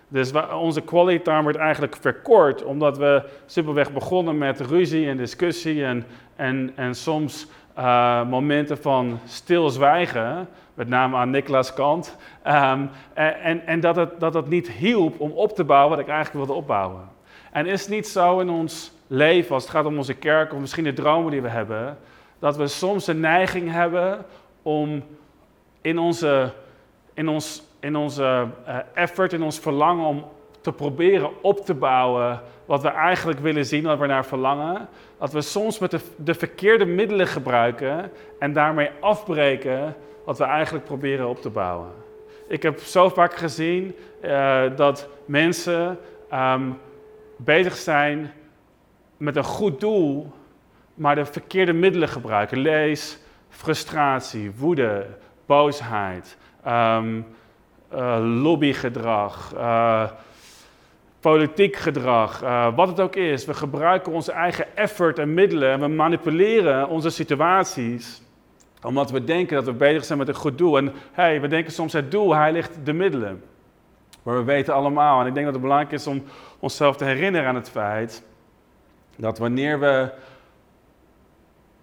Dus 0.09 0.33
onze 0.53 0.81
quality 0.81 1.23
time 1.23 1.45
werd 1.45 1.57
eigenlijk 1.57 1.97
verkort, 1.97 2.65
omdat 2.65 2.99
we 2.99 3.23
simpelweg 3.47 3.93
begonnen 3.93 4.39
met 4.39 4.61
ruzie 4.61 5.09
en 5.09 5.17
discussie 5.17 5.85
en, 5.85 6.05
en, 6.37 6.73
en 6.75 6.95
soms 6.95 7.47
uh, 7.79 8.29
momenten 8.29 8.79
van 8.79 9.21
stilzwijgen, 9.25 10.49
met 10.75 10.89
name 10.89 11.17
aan 11.17 11.31
Niklas 11.31 11.75
kant. 11.75 12.17
Um, 12.47 12.91
en 13.15 13.67
en 13.67 13.81
dat, 13.81 13.97
het, 13.97 14.21
dat 14.21 14.35
het 14.35 14.49
niet 14.49 14.71
hielp 14.71 15.21
om 15.21 15.31
op 15.31 15.55
te 15.55 15.65
bouwen 15.65 15.91
wat 15.91 15.99
ik 15.99 16.09
eigenlijk 16.09 16.47
wilde 16.47 16.61
opbouwen. 16.61 17.09
En 17.53 17.67
is 17.67 17.81
het 17.81 17.91
niet 17.91 18.09
zo 18.09 18.39
in 18.39 18.49
ons 18.49 18.93
leven, 19.07 19.55
als 19.55 19.63
het 19.63 19.73
gaat 19.73 19.85
om 19.85 19.97
onze 19.97 20.15
kerk 20.15 20.53
of 20.53 20.61
misschien 20.61 20.85
de 20.85 20.93
dromen 20.93 21.31
die 21.31 21.43
we 21.43 21.49
hebben, 21.49 21.99
dat 22.39 22.57
we 22.57 22.67
soms 22.67 23.05
de 23.05 23.15
neiging 23.15 23.71
hebben 23.71 24.25
om 24.63 25.03
in, 25.81 25.99
onze, 25.99 26.53
in 27.15 27.29
ons 27.29 27.63
in 27.83 27.97
onze 27.97 28.47
uh, 28.69 28.77
effort, 28.95 29.33
in 29.33 29.43
ons 29.43 29.59
verlangen 29.59 30.07
om 30.07 30.25
te 30.61 30.73
proberen 30.73 31.43
op 31.43 31.65
te 31.65 31.75
bouwen 31.75 32.41
wat 32.65 32.83
we 32.83 32.89
eigenlijk 32.89 33.39
willen 33.39 33.67
zien, 33.67 33.83
wat 33.83 33.99
we 33.99 34.07
naar 34.07 34.25
verlangen, 34.25 34.89
dat 35.19 35.33
we 35.33 35.41
soms 35.41 35.79
met 35.79 35.91
de, 35.91 36.01
de 36.17 36.35
verkeerde 36.35 36.85
middelen 36.85 37.27
gebruiken 37.27 38.11
en 38.39 38.53
daarmee 38.53 38.91
afbreken 39.01 39.97
wat 40.25 40.39
we 40.39 40.45
eigenlijk 40.45 40.85
proberen 40.85 41.29
op 41.29 41.41
te 41.41 41.51
bouwen. 41.51 41.91
Ik 42.49 42.63
heb 42.63 42.79
zo 42.79 43.09
vaak 43.09 43.35
gezien 43.35 43.95
uh, 44.25 44.63
dat 44.77 45.09
mensen 45.25 45.99
um, 46.33 46.79
bezig 47.37 47.77
zijn 47.77 48.33
met 49.17 49.37
een 49.37 49.45
goed 49.45 49.81
doel, 49.81 50.33
maar 50.95 51.15
de 51.15 51.25
verkeerde 51.25 51.73
middelen 51.73 52.09
gebruiken. 52.09 52.59
Lees 52.59 53.19
frustratie, 53.49 54.53
woede, 54.57 55.07
boosheid. 55.47 56.37
Um, 56.69 57.27
uh, 57.95 58.19
lobbygedrag, 58.43 59.53
uh, 59.55 60.05
politiek 61.21 61.77
gedrag, 61.77 62.43
uh, 62.43 62.77
wat 62.77 62.89
het 62.89 63.01
ook 63.01 63.17
is. 63.17 63.45
We 63.45 63.55
gebruiken 63.55 64.13
onze 64.13 64.33
eigen 64.33 64.77
effort 64.77 65.19
en 65.19 65.35
middelen 65.35 65.71
en 65.71 65.81
we 65.81 65.89
manipuleren 65.89 66.89
onze 66.89 67.11
situaties 67.11 68.23
omdat 68.83 69.11
we 69.11 69.25
denken 69.25 69.57
dat 69.57 69.65
we 69.65 69.73
bezig 69.73 70.05
zijn 70.05 70.19
met 70.19 70.29
een 70.29 70.35
goed 70.35 70.59
doel. 70.59 70.77
En 70.77 70.93
hey, 71.13 71.41
we 71.41 71.49
denken 71.49 71.73
soms 71.73 71.93
het 71.93 72.11
doel, 72.11 72.35
hij 72.35 72.53
ligt 72.53 72.79
de 72.85 72.93
middelen. 72.93 73.43
Maar 74.23 74.37
we 74.37 74.43
weten 74.43 74.75
allemaal, 74.75 75.21
en 75.21 75.27
ik 75.27 75.35
denk 75.35 75.45
dat 75.45 75.55
het 75.55 75.63
belangrijk 75.63 75.93
is 75.93 76.07
om 76.07 76.23
onszelf 76.59 76.97
te 76.97 77.05
herinneren 77.05 77.49
aan 77.49 77.55
het 77.55 77.71
feit 77.71 78.25
dat 79.17 79.39
wanneer 79.39 79.81
we, 79.81 80.11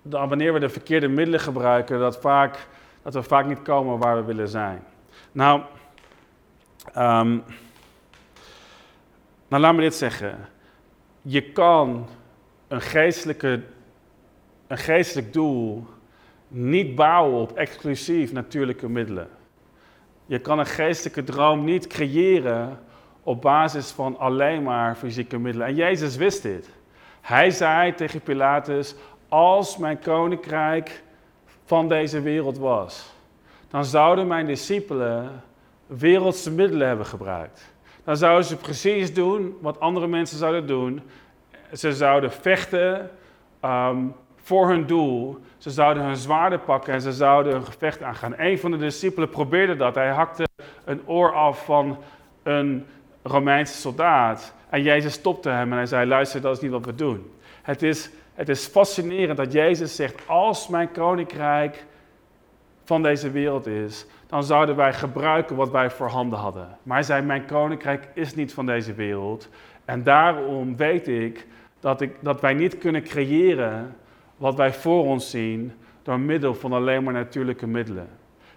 wanneer 0.01 0.53
we 0.53 0.59
de 0.59 0.69
verkeerde 0.69 1.07
middelen 1.07 1.39
gebruiken, 1.39 1.99
dat, 1.99 2.19
vaak, 2.19 2.67
dat 3.01 3.13
we 3.13 3.23
vaak 3.23 3.45
niet 3.45 3.61
komen 3.61 3.97
waar 3.97 4.15
we 4.15 4.23
willen 4.23 4.47
zijn. 4.47 4.83
Nou, 5.31 5.61
Um, 6.97 7.43
nou, 9.47 9.61
laat 9.61 9.75
me 9.75 9.81
dit 9.81 9.95
zeggen. 9.95 10.37
Je 11.21 11.51
kan 11.51 12.07
een, 12.67 12.81
geestelijke, 12.81 13.63
een 14.67 14.77
geestelijk 14.77 15.33
doel 15.33 15.85
niet 16.47 16.95
bouwen 16.95 17.41
op 17.41 17.57
exclusief 17.57 18.31
natuurlijke 18.31 18.89
middelen. 18.89 19.29
Je 20.25 20.39
kan 20.39 20.59
een 20.59 20.65
geestelijke 20.65 21.23
droom 21.23 21.63
niet 21.63 21.87
creëren 21.87 22.79
op 23.23 23.41
basis 23.41 23.91
van 23.91 24.17
alleen 24.17 24.63
maar 24.63 24.95
fysieke 24.95 25.37
middelen. 25.39 25.67
En 25.67 25.75
Jezus 25.75 26.15
wist 26.15 26.41
dit. 26.41 26.69
Hij 27.21 27.51
zei 27.51 27.93
tegen 27.93 28.21
Pilatus: 28.21 28.95
Als 29.27 29.77
mijn 29.77 29.99
koninkrijk 29.99 31.03
van 31.65 31.87
deze 31.87 32.21
wereld 32.21 32.57
was, 32.57 33.13
dan 33.67 33.85
zouden 33.85 34.27
mijn 34.27 34.45
discipelen 34.45 35.43
wereldse 35.89 36.51
middelen 36.51 36.87
hebben 36.87 37.05
gebruikt. 37.05 37.73
Dan 38.03 38.17
zouden 38.17 38.45
ze 38.45 38.55
precies 38.55 39.13
doen 39.13 39.57
wat 39.61 39.79
andere 39.79 40.07
mensen 40.07 40.37
zouden 40.37 40.67
doen. 40.67 41.01
Ze 41.73 41.93
zouden 41.93 42.31
vechten 42.31 43.09
um, 43.65 44.13
voor 44.35 44.69
hun 44.69 44.85
doel. 44.85 45.37
Ze 45.57 45.69
zouden 45.69 46.03
hun 46.03 46.15
zwaarden 46.15 46.63
pakken 46.63 46.93
en 46.93 47.01
ze 47.01 47.11
zouden 47.11 47.55
een 47.55 47.65
gevecht 47.65 48.01
aangaan. 48.01 48.33
Een 48.37 48.59
van 48.59 48.71
de 48.71 48.77
discipelen 48.77 49.29
probeerde 49.29 49.75
dat. 49.75 49.95
Hij 49.95 50.09
hakte 50.09 50.47
een 50.85 51.01
oor 51.05 51.33
af 51.33 51.65
van 51.65 51.97
een 52.43 52.85
Romeinse 53.23 53.73
soldaat. 53.73 54.53
En 54.69 54.81
Jezus 54.81 55.13
stopte 55.13 55.49
hem 55.49 55.71
en 55.71 55.77
hij 55.77 55.85
zei: 55.85 56.07
Luister, 56.07 56.41
dat 56.41 56.55
is 56.55 56.61
niet 56.61 56.71
wat 56.71 56.85
we 56.85 56.95
doen. 56.95 57.31
Het 57.61 57.83
is, 57.83 58.09
het 58.33 58.49
is 58.49 58.65
fascinerend 58.65 59.37
dat 59.37 59.51
Jezus 59.51 59.95
zegt: 59.95 60.27
Als 60.27 60.67
mijn 60.67 60.91
koninkrijk 60.91 61.85
van 62.83 63.03
deze 63.03 63.31
wereld 63.31 63.67
is, 63.67 64.05
dan 64.29 64.43
zouden 64.43 64.75
wij 64.75 64.93
gebruiken 64.93 65.55
wat 65.55 65.71
wij 65.71 65.89
voorhanden 65.89 66.39
hadden. 66.39 66.77
Maar 66.83 66.97
hij 66.97 67.05
zei, 67.05 67.21
mijn 67.21 67.45
koninkrijk 67.45 68.07
is 68.13 68.35
niet 68.35 68.53
van 68.53 68.65
deze 68.65 68.93
wereld. 68.93 69.49
En 69.85 70.03
daarom 70.03 70.75
weet 70.75 71.07
ik 71.07 71.47
dat, 71.79 72.01
ik, 72.01 72.15
dat 72.19 72.41
wij 72.41 72.53
niet 72.53 72.77
kunnen 72.77 73.03
creëren 73.03 73.95
wat 74.37 74.55
wij 74.55 74.73
voor 74.73 75.03
ons 75.05 75.29
zien 75.29 75.73
door 76.03 76.19
middel 76.19 76.53
van 76.53 76.73
alleen 76.73 77.03
maar 77.03 77.13
natuurlijke 77.13 77.67
middelen. 77.67 78.07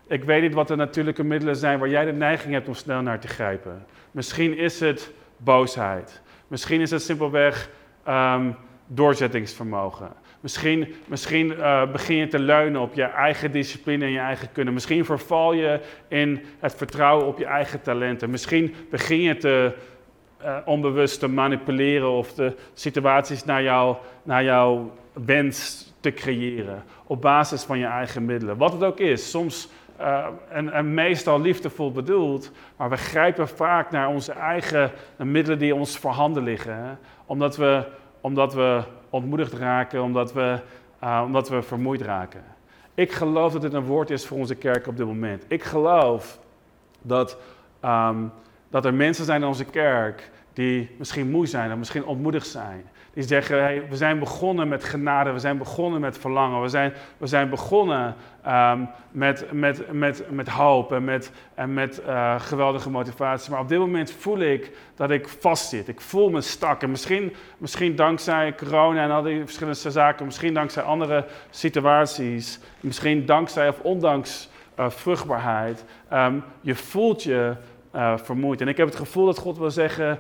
Ik 0.07 0.25
weet 0.25 0.43
niet 0.43 0.55
wat 0.55 0.69
de 0.69 0.77
natuurlijke 0.77 1.25
middelen 1.25 1.57
zijn 1.57 1.79
waar 1.79 1.89
jij 1.89 2.05
de 2.05 2.13
neiging 2.13 2.53
hebt 2.53 2.69
om 2.69 2.75
snel 2.75 3.03
naar 3.03 3.21
te 3.21 3.29
grijpen. 3.29 3.85
Misschien 4.11 4.57
is 4.57 4.81
het 4.81 5.13
boosheid. 5.37 6.23
Misschien 6.49 6.81
is 6.81 6.91
het 6.91 7.03
simpelweg 7.03 7.71
ehm, 8.05 8.51
doorzettingsvermogen. 8.95 10.13
Misschien, 10.41 10.95
misschien 11.07 11.47
uh, 11.47 11.91
begin 11.93 12.17
je 12.17 12.29
te 12.29 12.39
leunen 12.39 12.81
op 12.81 12.95
je 12.95 13.03
eigen 13.03 13.53
discipline 13.53 14.05
en 14.05 14.11
je 14.11 14.19
eigen 14.19 14.53
kunnen. 14.53 14.75
Misschien 14.75 15.05
verval 15.05 15.53
je 15.53 15.81
in 16.09 16.45
het 16.59 16.75
vertrouwen 16.75 17.27
op 17.27 17.39
je 17.39 17.45
eigen 17.45 17.83
talenten. 17.83 18.31
Misschien 18.31 18.75
begin 18.91 19.21
je 19.21 19.37
te 19.37 19.73
uh, 20.45 20.57
onbewust 20.65 21.21
te 21.21 21.29
manipuleren 21.29 22.11
of 22.11 22.35
de 22.35 22.55
situaties 22.75 23.45
naar, 23.45 23.97
naar 24.23 24.45
jouw 24.45 24.93
wens 25.13 25.93
te 26.01 26.13
creëren. 26.13 26.85
Op 27.07 27.21
basis 27.21 27.63
van 27.63 27.79
je 27.79 27.87
eigen 27.87 28.25
middelen. 28.25 28.57
Wat 28.57 28.73
het 28.73 28.85
ook 28.85 28.99
is. 28.99 29.31
Soms 29.31 29.69
uh, 30.01 30.27
en, 30.49 30.73
en, 30.73 30.95
meestal 30.95 31.41
liefdevol 31.41 31.93
bedoeld, 31.93 32.51
maar 32.77 32.91
we 32.91 32.97
grijpen 32.97 33.49
vaak 33.49 33.91
naar 33.91 34.09
onze 34.09 34.33
eigen 34.33 34.91
middelen 35.17 35.59
die 35.59 35.75
ons 35.75 35.99
voorhanden 35.99 36.43
liggen. 36.43 36.99
Omdat, 37.27 37.57
we, 37.57 37.85
omdat 38.23 38.55
we 38.55 38.83
ontmoedigd 39.11 39.53
raken, 39.53 40.03
omdat 40.03 40.33
we, 40.33 40.61
uh, 41.05 41.23
omdat 41.25 41.49
we 41.49 41.63
vermoeid 41.63 42.01
raken. 42.01 42.45
Ik 42.95 43.13
geloof 43.13 43.53
dat 43.53 43.63
dit 43.63 43.73
een 43.73 43.85
woord 43.85 44.11
is 44.11 44.27
voor 44.27 44.39
onze 44.39 44.55
kerk 44.55 44.87
op 44.87 44.97
dit 44.97 45.07
moment. 45.07 45.45
Ik 45.49 45.63
geloof 45.63 46.39
dat, 47.03 47.37
um, 47.85 48.33
dat 48.71 48.85
er 48.85 48.95
mensen 48.95 49.25
zijn 49.25 49.41
in 49.41 49.49
onze 49.49 49.65
kerk 49.65 50.31
die 50.53 50.91
misschien 50.99 51.31
moe 51.31 51.47
zijn 51.47 51.73
of 51.73 51.79
misschien 51.79 52.05
ontmoedigd 52.05 52.47
zijn. 52.47 52.85
Die 53.15 53.23
zeggen, 53.23 53.89
we 53.89 53.97
zijn 53.97 54.19
begonnen 54.19 54.69
met 54.69 54.85
genade, 54.85 55.33
we 55.33 55.39
zijn 55.39 55.59
begonnen 55.59 56.01
met 56.01 56.19
verlangen, 56.19 56.63
we 56.63 56.69
zijn, 56.69 56.93
we 57.17 57.27
zijn 57.27 57.51
begonnen 57.51 58.15
um, 58.49 58.89
met, 59.11 59.53
met, 59.53 59.93
met, 59.93 60.31
met 60.31 60.49
hoop 60.49 60.93
en 60.93 61.05
met, 61.05 61.33
en 61.55 61.75
met 61.75 62.03
uh, 62.07 62.41
geweldige 62.41 62.91
motivatie. 62.91 63.51
Maar 63.51 63.61
op 63.61 63.69
dit 63.69 63.79
moment 63.79 64.11
voel 64.11 64.39
ik 64.39 64.77
dat 64.97 65.11
ik 65.11 65.29
vastzit. 65.29 65.89
Ik 65.89 66.01
voel 66.01 66.31
me 66.31 66.41
stak. 66.41 66.83
En 66.83 66.91
misschien, 66.91 67.35
misschien 67.59 67.97
dankzij 67.97 68.55
corona 68.55 69.05
en 69.05 69.11
al 69.11 69.23
die 69.23 69.45
verschillende 69.45 69.91
zaken, 69.91 70.25
misschien 70.25 70.55
dankzij 70.55 70.83
andere 70.83 71.27
situaties, 71.51 72.61
misschien 72.81 73.27
dankzij 73.27 73.69
of 73.69 73.81
ondanks 73.81 74.49
uh, 74.79 74.91
vruchtbaarheid, 74.91 75.85
um, 76.13 76.45
je 76.61 76.75
voelt 76.75 77.23
je 77.23 77.55
uh, 77.95 78.17
vermoeid. 78.17 78.61
En 78.61 78.69
ik 78.69 78.77
heb 78.77 78.87
het 78.87 78.97
gevoel 78.97 79.27
dat 79.27 79.39
God 79.39 79.59
wil 79.59 79.71
zeggen, 79.71 80.19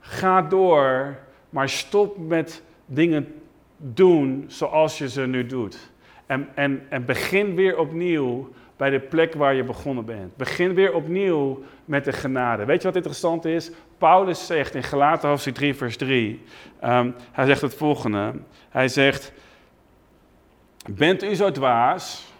ga 0.00 0.42
door 0.42 1.16
maar 1.56 1.68
stop 1.68 2.18
met 2.18 2.62
dingen 2.86 3.34
doen 3.76 4.44
zoals 4.46 4.98
je 4.98 5.08
ze 5.08 5.26
nu 5.26 5.46
doet. 5.46 5.90
En, 6.26 6.48
en, 6.54 6.86
en 6.88 7.04
begin 7.04 7.54
weer 7.54 7.78
opnieuw 7.78 8.52
bij 8.76 8.90
de 8.90 9.00
plek 9.00 9.34
waar 9.34 9.54
je 9.54 9.64
begonnen 9.64 10.04
bent. 10.04 10.36
Begin 10.36 10.74
weer 10.74 10.94
opnieuw 10.94 11.62
met 11.84 12.04
de 12.04 12.12
genade. 12.12 12.64
Weet 12.64 12.80
je 12.80 12.86
wat 12.86 12.96
interessant 12.96 13.44
is? 13.44 13.70
Paulus 13.98 14.46
zegt 14.46 14.74
in 14.74 14.82
Galaten 14.82 15.28
hoofdstuk 15.28 15.54
3, 15.54 15.74
vers 15.74 15.96
3, 15.96 16.42
um, 16.84 17.14
hij 17.32 17.46
zegt 17.46 17.60
het 17.60 17.74
volgende. 17.74 18.32
Hij 18.68 18.88
zegt, 18.88 19.32
bent 20.90 21.22
u 21.22 21.34
zo 21.34 21.50
dwaas, 21.50 22.32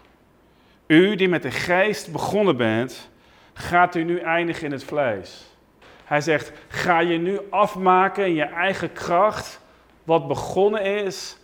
u 0.86 1.14
die 1.14 1.28
met 1.28 1.42
de 1.42 1.50
geest 1.50 2.12
begonnen 2.12 2.56
bent, 2.56 3.10
gaat 3.52 3.94
u 3.94 4.04
nu 4.04 4.18
eindigen 4.18 4.64
in 4.64 4.72
het 4.72 4.84
vlees? 4.84 5.55
Hij 6.06 6.20
zegt, 6.20 6.52
ga 6.68 7.00
je 7.00 7.18
nu 7.18 7.38
afmaken 7.50 8.26
in 8.26 8.34
je 8.34 8.44
eigen 8.44 8.92
kracht 8.92 9.60
wat 10.04 10.28
begonnen 10.28 10.82
is 10.82 11.38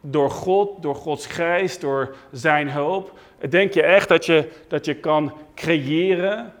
door 0.00 0.30
God, 0.30 0.82
door 0.82 0.94
Gods 0.94 1.26
geest, 1.26 1.80
door 1.80 2.16
zijn 2.32 2.70
hulp. 2.70 3.18
Denk 3.48 3.72
je 3.72 3.82
echt 3.82 4.08
dat 4.08 4.26
je, 4.26 4.50
dat 4.68 4.84
je 4.84 4.94
kan 4.94 5.32
creëren 5.54 6.52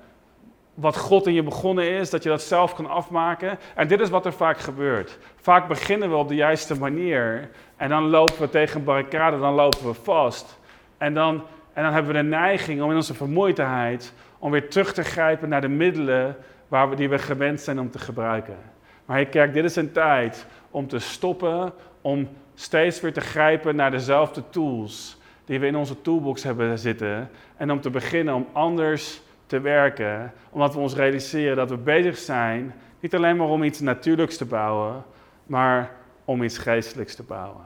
wat 0.74 0.96
God 0.96 1.26
in 1.26 1.32
je 1.32 1.42
begonnen 1.42 1.90
is, 1.90 2.10
dat 2.10 2.22
je 2.22 2.28
dat 2.28 2.42
zelf 2.42 2.74
kan 2.74 2.86
afmaken? 2.86 3.58
En 3.74 3.88
dit 3.88 4.00
is 4.00 4.10
wat 4.10 4.26
er 4.26 4.32
vaak 4.32 4.58
gebeurt. 4.58 5.18
Vaak 5.40 5.68
beginnen 5.68 6.10
we 6.10 6.16
op 6.16 6.28
de 6.28 6.34
juiste 6.34 6.78
manier 6.78 7.50
en 7.76 7.88
dan 7.88 8.08
lopen 8.08 8.40
we 8.40 8.48
tegen 8.48 8.78
een 8.78 8.84
barricade, 8.84 9.38
dan 9.38 9.54
lopen 9.54 9.86
we 9.86 9.94
vast. 9.94 10.58
En 10.98 11.14
dan, 11.14 11.42
en 11.72 11.82
dan 11.82 11.92
hebben 11.92 12.12
we 12.12 12.22
de 12.22 12.28
neiging 12.28 12.82
om 12.82 12.90
in 12.90 12.96
onze 12.96 13.14
vermoeidheid 13.14 14.12
om 14.38 14.50
weer 14.50 14.70
terug 14.70 14.92
te 14.92 15.02
grijpen 15.02 15.48
naar 15.48 15.60
de 15.60 15.68
middelen 15.68 16.36
waar 16.68 16.90
we, 16.90 16.96
die 16.96 17.08
we 17.08 17.18
gewend 17.18 17.60
zijn 17.60 17.80
om 17.80 17.90
te 17.90 17.98
gebruiken. 17.98 18.56
Maar 19.04 19.16
hey, 19.16 19.26
kerk, 19.26 19.52
dit 19.52 19.64
is 19.64 19.76
een 19.76 19.92
tijd 19.92 20.46
om 20.70 20.88
te 20.88 20.98
stoppen, 20.98 21.72
om 22.00 22.28
steeds 22.54 23.00
weer 23.00 23.12
te 23.12 23.20
grijpen 23.20 23.76
naar 23.76 23.90
dezelfde 23.90 24.42
tools 24.50 25.18
die 25.44 25.60
we 25.60 25.66
in 25.66 25.76
onze 25.76 26.00
toolbox 26.00 26.42
hebben 26.42 26.78
zitten. 26.78 27.30
En 27.56 27.70
om 27.70 27.80
te 27.80 27.90
beginnen 27.90 28.34
om 28.34 28.46
anders 28.52 29.20
te 29.46 29.60
werken, 29.60 30.32
omdat 30.50 30.74
we 30.74 30.80
ons 30.80 30.94
realiseren 30.94 31.56
dat 31.56 31.70
we 31.70 31.76
bezig 31.76 32.18
zijn, 32.18 32.74
niet 33.00 33.14
alleen 33.14 33.36
maar 33.36 33.48
om 33.48 33.62
iets 33.62 33.80
natuurlijks 33.80 34.36
te 34.36 34.44
bouwen, 34.44 35.04
maar 35.46 35.90
om 36.24 36.42
iets 36.42 36.58
geestelijks 36.58 37.14
te 37.14 37.22
bouwen. 37.22 37.64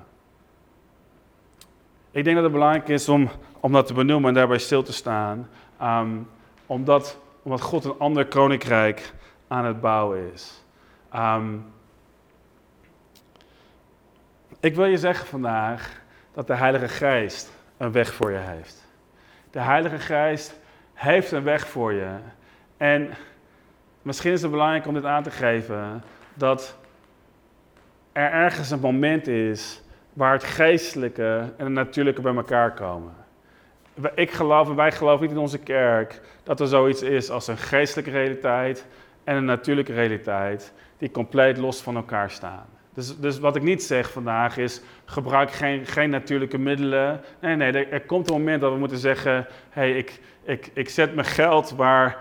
Ik 2.10 2.24
denk 2.24 2.36
dat 2.36 2.44
het 2.44 2.52
belangrijk 2.52 2.88
is 2.88 3.08
om, 3.08 3.30
om 3.60 3.72
dat 3.72 3.86
te 3.86 3.94
benoemen 3.94 4.28
en 4.28 4.34
daarbij 4.34 4.58
stil 4.58 4.82
te 4.82 4.92
staan, 4.92 5.48
um, 5.82 6.28
omdat 6.66 7.18
omdat 7.42 7.60
God 7.60 7.84
een 7.84 7.98
ander 7.98 8.26
koninkrijk 8.26 9.12
aan 9.48 9.64
het 9.64 9.80
bouwen 9.80 10.32
is. 10.32 10.64
Um, 11.14 11.64
ik 14.60 14.74
wil 14.74 14.84
je 14.84 14.98
zeggen 14.98 15.26
vandaag 15.26 16.00
dat 16.32 16.46
de 16.46 16.54
Heilige 16.54 16.88
Geest 16.88 17.52
een 17.76 17.92
weg 17.92 18.12
voor 18.12 18.30
je 18.30 18.38
heeft. 18.38 18.86
De 19.50 19.60
Heilige 19.60 19.98
Geest 19.98 20.60
heeft 20.94 21.32
een 21.32 21.42
weg 21.42 21.68
voor 21.68 21.92
je. 21.92 22.16
En 22.76 23.10
misschien 24.02 24.32
is 24.32 24.42
het 24.42 24.50
belangrijk 24.50 24.86
om 24.86 24.94
dit 24.94 25.04
aan 25.04 25.22
te 25.22 25.30
geven 25.30 26.02
dat 26.34 26.76
er 28.12 28.30
ergens 28.30 28.70
een 28.70 28.80
moment 28.80 29.26
is 29.26 29.82
waar 30.12 30.32
het 30.32 30.44
geestelijke 30.44 31.52
en 31.56 31.64
het 31.64 31.74
natuurlijke 31.74 32.20
bij 32.20 32.34
elkaar 32.34 32.74
komen 32.74 33.21
ik 34.14 34.30
geloof 34.30 34.68
en 34.68 34.74
wij 34.74 34.92
geloven 34.92 35.26
niet 35.26 35.34
in 35.34 35.40
onze 35.40 35.58
kerk 35.58 36.20
dat 36.42 36.60
er 36.60 36.66
zoiets 36.66 37.02
is 37.02 37.30
als 37.30 37.46
een 37.46 37.58
geestelijke 37.58 38.10
realiteit 38.10 38.86
en 39.24 39.36
een 39.36 39.44
natuurlijke 39.44 39.92
realiteit 39.92 40.72
die 40.98 41.10
compleet 41.10 41.58
los 41.58 41.80
van 41.80 41.96
elkaar 41.96 42.30
staan. 42.30 42.66
Dus, 42.94 43.18
dus 43.18 43.38
wat 43.38 43.56
ik 43.56 43.62
niet 43.62 43.82
zeg 43.82 44.10
vandaag 44.10 44.56
is, 44.56 44.80
gebruik 45.04 45.50
geen, 45.50 45.86
geen 45.86 46.10
natuurlijke 46.10 46.58
middelen. 46.58 47.20
Nee, 47.40 47.56
nee, 47.56 47.72
er, 47.72 48.00
komt 48.00 48.28
een 48.28 48.36
moment 48.36 48.60
dat 48.60 48.72
we 48.72 48.78
moeten 48.78 48.98
zeggen, 48.98 49.32
hé, 49.34 49.46
hey, 49.70 49.92
ik, 49.92 50.20
ik, 50.44 50.70
ik 50.74 50.88
zet 50.88 51.14
mijn 51.14 51.26
geld 51.26 51.70
waar 51.70 52.16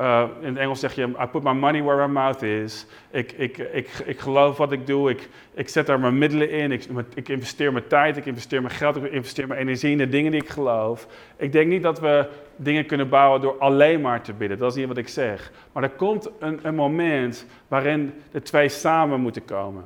uh, 0.00 0.24
in 0.40 0.48
het 0.48 0.56
Engels 0.56 0.80
zeg 0.80 0.94
je, 0.94 1.06
I 1.06 1.26
put 1.30 1.42
my 1.42 1.52
money 1.52 1.82
where 1.82 2.06
my 2.06 2.12
mouth 2.12 2.42
is. 2.42 2.86
Ik, 3.10 3.32
ik, 3.32 3.58
ik, 3.58 3.88
ik 4.04 4.18
geloof 4.18 4.56
wat 4.56 4.72
ik 4.72 4.86
doe. 4.86 5.10
Ik, 5.10 5.28
ik 5.54 5.68
zet 5.68 5.86
daar 5.86 6.00
mijn 6.00 6.18
middelen 6.18 6.50
in. 6.50 6.72
Ik, 6.72 6.86
ik 7.14 7.28
investeer 7.28 7.72
mijn 7.72 7.86
tijd. 7.86 8.16
Ik 8.16 8.26
investeer 8.26 8.62
mijn 8.62 8.74
geld. 8.74 8.96
Ik 8.96 9.12
investeer 9.12 9.46
mijn 9.46 9.60
energie 9.60 9.90
in 9.90 9.98
de 9.98 10.08
dingen 10.08 10.30
die 10.30 10.42
ik 10.42 10.48
geloof. 10.48 11.06
Ik 11.36 11.52
denk 11.52 11.68
niet 11.68 11.82
dat 11.82 12.00
we 12.00 12.28
dingen 12.56 12.86
kunnen 12.86 13.08
bouwen 13.08 13.40
door 13.40 13.58
alleen 13.58 14.00
maar 14.00 14.22
te 14.22 14.32
bidden. 14.32 14.58
Dat 14.58 14.70
is 14.70 14.76
niet 14.76 14.88
wat 14.88 14.96
ik 14.96 15.08
zeg. 15.08 15.52
Maar 15.72 15.82
er 15.82 15.90
komt 15.90 16.30
een, 16.38 16.58
een 16.62 16.74
moment 16.74 17.46
waarin 17.68 18.14
de 18.30 18.42
twee 18.42 18.68
samen 18.68 19.20
moeten 19.20 19.44
komen. 19.44 19.84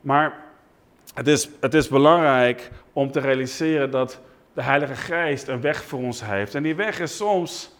Maar 0.00 0.34
het 1.14 1.28
is, 1.28 1.48
het 1.60 1.74
is 1.74 1.88
belangrijk 1.88 2.70
om 2.92 3.10
te 3.10 3.20
realiseren 3.20 3.90
dat 3.90 4.20
de 4.52 4.62
Heilige 4.62 4.94
Geest 4.94 5.48
een 5.48 5.60
weg 5.60 5.84
voor 5.84 5.98
ons 5.98 6.24
heeft. 6.24 6.54
En 6.54 6.62
die 6.62 6.74
weg 6.74 7.00
is 7.00 7.16
soms 7.16 7.76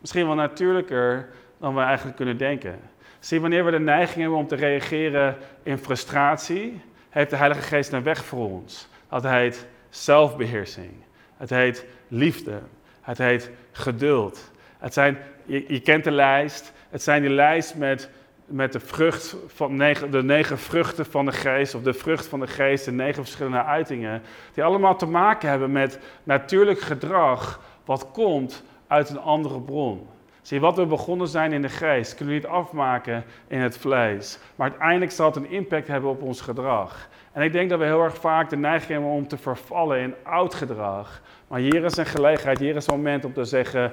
Misschien 0.00 0.26
wel 0.26 0.34
natuurlijker 0.34 1.28
dan 1.58 1.74
we 1.74 1.80
eigenlijk 1.80 2.16
kunnen 2.16 2.36
denken. 2.36 2.80
Zie, 3.18 3.40
wanneer 3.40 3.64
we 3.64 3.70
de 3.70 3.78
neiging 3.78 4.20
hebben 4.20 4.38
om 4.38 4.46
te 4.46 4.54
reageren 4.54 5.36
in 5.62 5.78
frustratie, 5.78 6.80
heeft 7.08 7.30
de 7.30 7.36
Heilige 7.36 7.60
Geest 7.60 7.92
een 7.92 8.02
weg 8.02 8.24
voor 8.24 8.50
ons. 8.50 8.88
Dat 9.08 9.22
heet 9.22 9.66
zelfbeheersing. 9.88 10.92
Het 11.36 11.50
heet 11.50 11.86
liefde. 12.08 12.58
Het 13.00 13.18
heet 13.18 13.50
geduld. 13.72 14.50
Het 14.78 14.92
zijn, 14.92 15.18
je, 15.44 15.80
kent 15.80 16.04
de 16.04 16.10
lijst. 16.10 16.72
Het 16.88 17.02
zijn 17.02 17.22
die 17.22 17.30
lijst 17.30 17.74
met, 17.74 18.10
met 18.46 18.72
de, 18.72 18.80
vrucht 18.80 19.36
van 19.46 19.76
negen, 19.76 20.10
de 20.10 20.22
negen 20.22 20.58
vruchten 20.58 21.06
van 21.06 21.24
de 21.24 21.32
geest, 21.32 21.74
of 21.74 21.82
de 21.82 21.94
vrucht 21.94 22.26
van 22.26 22.40
de 22.40 22.46
geest, 22.46 22.84
de 22.84 22.92
negen 22.92 23.22
verschillende 23.22 23.64
uitingen. 23.64 24.22
Die 24.54 24.64
allemaal 24.64 24.96
te 24.96 25.06
maken 25.06 25.48
hebben 25.48 25.72
met 25.72 25.98
natuurlijk 26.22 26.80
gedrag 26.80 27.60
wat 27.84 28.10
komt 28.10 28.64
uit 28.90 29.10
een 29.10 29.20
andere 29.20 29.60
bron. 29.60 30.06
Zie, 30.42 30.60
wat 30.60 30.76
we 30.76 30.86
begonnen 30.86 31.28
zijn 31.28 31.52
in 31.52 31.62
de 31.62 31.68
geest, 31.68 32.14
kunnen 32.14 32.34
we 32.34 32.40
niet 32.40 32.50
afmaken 32.50 33.24
in 33.46 33.60
het 33.60 33.78
vlees. 33.78 34.38
Maar 34.56 34.70
uiteindelijk 34.70 35.10
zal 35.10 35.26
het 35.26 35.36
een 35.36 35.50
impact 35.50 35.88
hebben 35.88 36.10
op 36.10 36.22
ons 36.22 36.40
gedrag. 36.40 37.08
En 37.32 37.42
ik 37.42 37.52
denk 37.52 37.70
dat 37.70 37.78
we 37.78 37.84
heel 37.84 38.02
erg 38.02 38.16
vaak 38.16 38.50
de 38.50 38.56
neiging 38.56 38.90
hebben 38.92 39.10
om 39.10 39.28
te 39.28 39.36
vervallen 39.36 40.00
in 40.00 40.14
oud 40.22 40.54
gedrag. 40.54 41.22
Maar 41.48 41.60
hier 41.60 41.84
is 41.84 41.96
een 41.96 42.06
gelegenheid, 42.06 42.58
hier 42.58 42.76
is 42.76 42.86
een 42.86 42.96
moment 42.96 43.24
om 43.24 43.32
te 43.32 43.44
zeggen: 43.44 43.92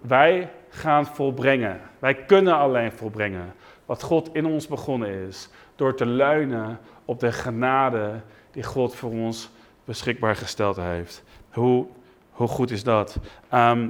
wij 0.00 0.50
gaan 0.68 1.06
volbrengen. 1.06 1.80
Wij 1.98 2.14
kunnen 2.14 2.56
alleen 2.56 2.92
volbrengen 2.92 3.54
wat 3.86 4.02
God 4.02 4.34
in 4.34 4.46
ons 4.46 4.66
begonnen 4.66 5.08
is. 5.08 5.48
door 5.76 5.96
te 5.96 6.06
leunen 6.06 6.78
op 7.04 7.20
de 7.20 7.32
genade 7.32 8.20
die 8.50 8.62
God 8.62 8.94
voor 8.94 9.10
ons 9.10 9.50
beschikbaar 9.84 10.36
gesteld 10.36 10.76
heeft. 10.76 11.24
Hoe, 11.50 11.86
hoe 12.30 12.48
goed 12.48 12.70
is 12.70 12.84
dat? 12.84 13.18
Ehm, 13.48 13.88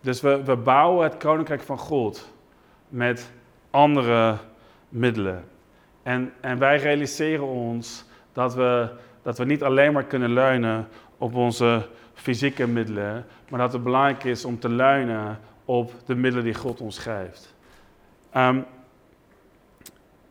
dus 0.00 0.20
we, 0.20 0.44
we 0.44 0.56
bouwen 0.56 1.04
het 1.04 1.16
koninkrijk 1.16 1.62
van 1.62 1.78
God 1.78 2.32
met 2.88 3.30
andere 3.70 4.36
middelen. 4.88 5.44
En, 6.02 6.32
en 6.40 6.58
wij 6.58 6.76
realiseren 6.76 7.46
ons 7.46 8.04
dat 8.32 8.54
we, 8.54 8.88
dat 9.22 9.38
we 9.38 9.44
niet 9.44 9.62
alleen 9.62 9.92
maar 9.92 10.04
kunnen 10.04 10.32
leunen 10.32 10.88
op 11.18 11.34
onze 11.34 11.86
fysieke 12.14 12.66
middelen, 12.66 13.26
maar 13.48 13.60
dat 13.60 13.72
het 13.72 13.82
belangrijk 13.82 14.24
is 14.24 14.44
om 14.44 14.58
te 14.58 14.68
leunen 14.68 15.38
op 15.64 15.92
de 16.04 16.14
middelen 16.14 16.44
die 16.44 16.54
God 16.54 16.80
ons 16.80 16.98
geeft. 16.98 17.54
Um, 18.36 18.64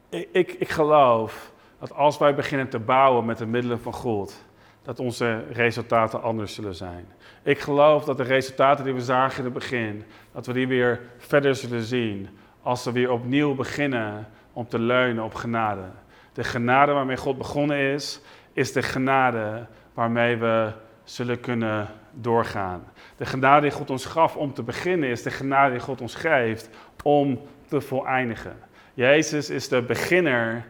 ik, 0.10 0.52
ik 0.52 0.70
geloof 0.70 1.52
dat 1.80 1.94
als 1.94 2.18
wij 2.18 2.36
beginnen 2.36 2.70
te 2.70 2.80
bouwen 2.80 3.26
met 3.26 3.38
de 3.38 3.46
middelen 3.46 3.80
van 3.80 3.94
God, 3.94 4.46
dat 4.88 5.00
onze 5.00 5.44
resultaten 5.52 6.22
anders 6.22 6.54
zullen 6.54 6.76
zijn. 6.76 7.08
Ik 7.44 7.60
geloof 7.60 8.04
dat 8.04 8.18
de 8.18 8.24
resultaten 8.24 8.86
die 8.86 8.94
we 8.94 9.02
zagen 9.02 9.38
in 9.38 9.44
het 9.44 9.54
begin, 9.54 10.04
dat 10.32 10.46
we 10.46 10.54
die 10.54 10.68
weer 10.68 11.00
verder 11.18 11.56
zullen 11.56 11.82
zien 11.82 12.30
als 12.62 12.84
we 12.84 12.92
weer 12.92 13.12
opnieuw 13.12 13.56
beginnen 13.56 14.28
om 14.54 14.68
te 14.68 14.80
leunen 14.80 15.24
op 15.24 15.34
genade. 15.34 15.84
De 16.34 16.44
genade 16.44 16.92
waarmee 16.92 17.18
God 17.18 17.38
begonnen 17.38 17.78
is, 17.78 18.22
is 18.54 18.72
de 18.72 18.82
genade 18.82 19.66
waarmee 19.94 20.36
we 20.36 20.72
zullen 21.04 21.40
kunnen 21.40 21.88
doorgaan. 22.12 22.84
De 23.18 23.26
genade 23.26 23.62
die 23.62 23.72
God 23.72 23.90
ons 23.90 24.06
gaf 24.06 24.36
om 24.36 24.54
te 24.54 24.64
beginnen, 24.64 25.10
is 25.10 25.24
de 25.24 25.32
genade 25.32 25.72
die 25.72 25.82
God 25.82 26.02
ons 26.02 26.16
geeft 26.16 26.70
om 27.04 27.42
te 27.66 27.82
voleindigen. 27.82 28.56
Jezus 28.94 29.50
is 29.50 29.68
de 29.68 29.82
beginner 29.82 30.66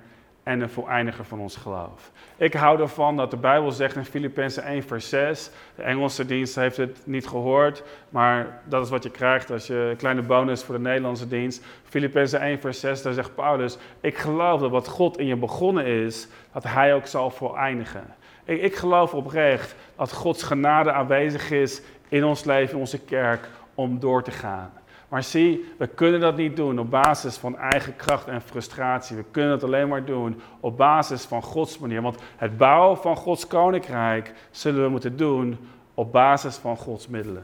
en 0.48 0.60
de 0.60 0.68
voleindiger 0.68 1.26
van 1.26 1.40
ons 1.40 1.56
geloof. 1.56 2.12
Ik 2.38 2.54
hou 2.54 2.82
ervan 2.82 3.16
dat 3.16 3.32
de 3.32 3.38
Bijbel 3.38 3.72
zegt 3.72 3.96
in 3.96 4.06
Filippenzen 4.06 4.64
1 4.64 4.84
vers 4.84 5.10
6, 5.10 5.52
de 5.76 5.82
Engelse 5.84 6.26
dienst 6.26 6.56
heeft 6.56 6.78
het 6.78 7.00
niet 7.04 7.28
gehoord, 7.28 7.84
maar 8.10 8.62
dat 8.64 8.84
is 8.84 8.90
wat 8.90 9.04
je 9.04 9.10
krijgt 9.10 9.52
als 9.52 9.68
je 9.68 9.76
een 9.76 9.96
kleine 9.96 10.22
bonus 10.22 10.64
voor 10.64 10.76
de 10.76 10.82
Nederlandse 10.82 11.28
dienst. 11.28 11.66
Filippenzen 11.84 12.40
1 12.40 12.60
vers 12.60 12.80
6, 12.80 13.02
daar 13.02 13.14
zegt 13.14 13.36
Paulus, 13.36 13.78
ik 14.02 14.18
geloof 14.18 14.62
dat 14.62 14.72
wat 14.72 14.88
God 14.88 15.18
in 15.18 15.26
je 15.26 15.36
begonnen 15.36 15.86
is, 15.86 16.28
dat 16.54 16.64
hij 16.64 16.94
ook 16.94 17.08
zal 17.08 17.30
voleindigen. 17.30 18.16
Ik, 18.46 18.62
ik 18.62 18.76
geloof 18.76 19.14
oprecht 19.14 19.76
dat 19.96 20.12
Gods 20.12 20.44
genade 20.44 20.92
aanwezig 20.92 21.52
is 21.52 21.82
in 22.08 22.24
ons 22.24 22.44
leven, 22.44 22.74
in 22.74 22.80
onze 22.80 23.00
kerk, 23.00 23.50
om 23.76 24.00
door 24.00 24.24
te 24.24 24.32
gaan. 24.32 24.72
Maar 25.08 25.24
zie, 25.24 25.74
we 25.78 25.88
kunnen 25.88 26.20
dat 26.20 26.36
niet 26.36 26.56
doen 26.56 26.80
op 26.80 26.90
basis 26.90 27.38
van 27.38 27.58
eigen 27.58 27.96
kracht 27.96 28.28
en 28.28 28.42
frustratie. 28.42 29.16
We 29.18 29.24
kunnen 29.32 29.52
het 29.52 29.64
alleen 29.64 29.88
maar 29.88 30.06
doen 30.06 30.42
op 30.60 30.78
basis 30.78 31.24
van 31.24 31.42
Gods 31.42 31.80
manier. 31.80 32.02
Want 32.02 32.22
het 32.38 32.58
bouwen 32.58 32.98
van 32.98 33.16
Gods 33.16 33.48
koninkrijk 33.48 34.34
zullen 34.52 34.84
we 34.84 34.90
moeten 34.90 35.18
doen 35.18 35.58
op 35.94 36.12
basis 36.12 36.56
van 36.56 36.78
Gods 36.78 37.08
middelen. 37.08 37.44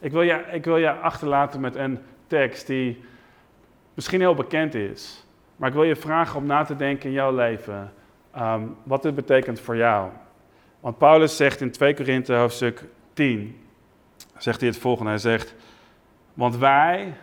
Ik 0.00 0.12
wil 0.12 0.22
je, 0.22 0.44
ik 0.52 0.64
wil 0.64 0.76
je 0.76 0.92
achterlaten 0.92 1.60
met 1.60 1.76
een 1.76 1.98
tekst 2.26 2.66
die 2.66 3.04
misschien 3.94 4.20
heel 4.20 4.34
bekend 4.34 4.74
is. 4.74 5.26
Maar 5.56 5.68
ik 5.68 5.74
wil 5.74 5.84
je 5.84 5.96
vragen 5.96 6.36
om 6.36 6.46
na 6.46 6.64
te 6.64 6.76
denken 6.76 7.08
in 7.08 7.14
jouw 7.14 7.34
leven 7.34 7.92
ehm, 8.32 8.62
wat 8.82 9.02
dit 9.02 9.14
betekent 9.14 9.60
voor 9.60 9.76
jou. 9.76 10.10
Want 10.80 10.98
Paulus 10.98 11.36
zegt 11.36 11.60
in 11.60 11.70
2 11.70 11.94
Korinthe 11.94 12.34
hoofdstuk 12.34 12.84
10, 13.12 13.60
zegt 14.36 14.60
hij 14.60 14.68
het 14.68 14.78
volgende. 14.78 15.10
Hij 15.10 15.20
zegt, 15.20 15.54
want 16.38 16.56
wij 16.56 17.14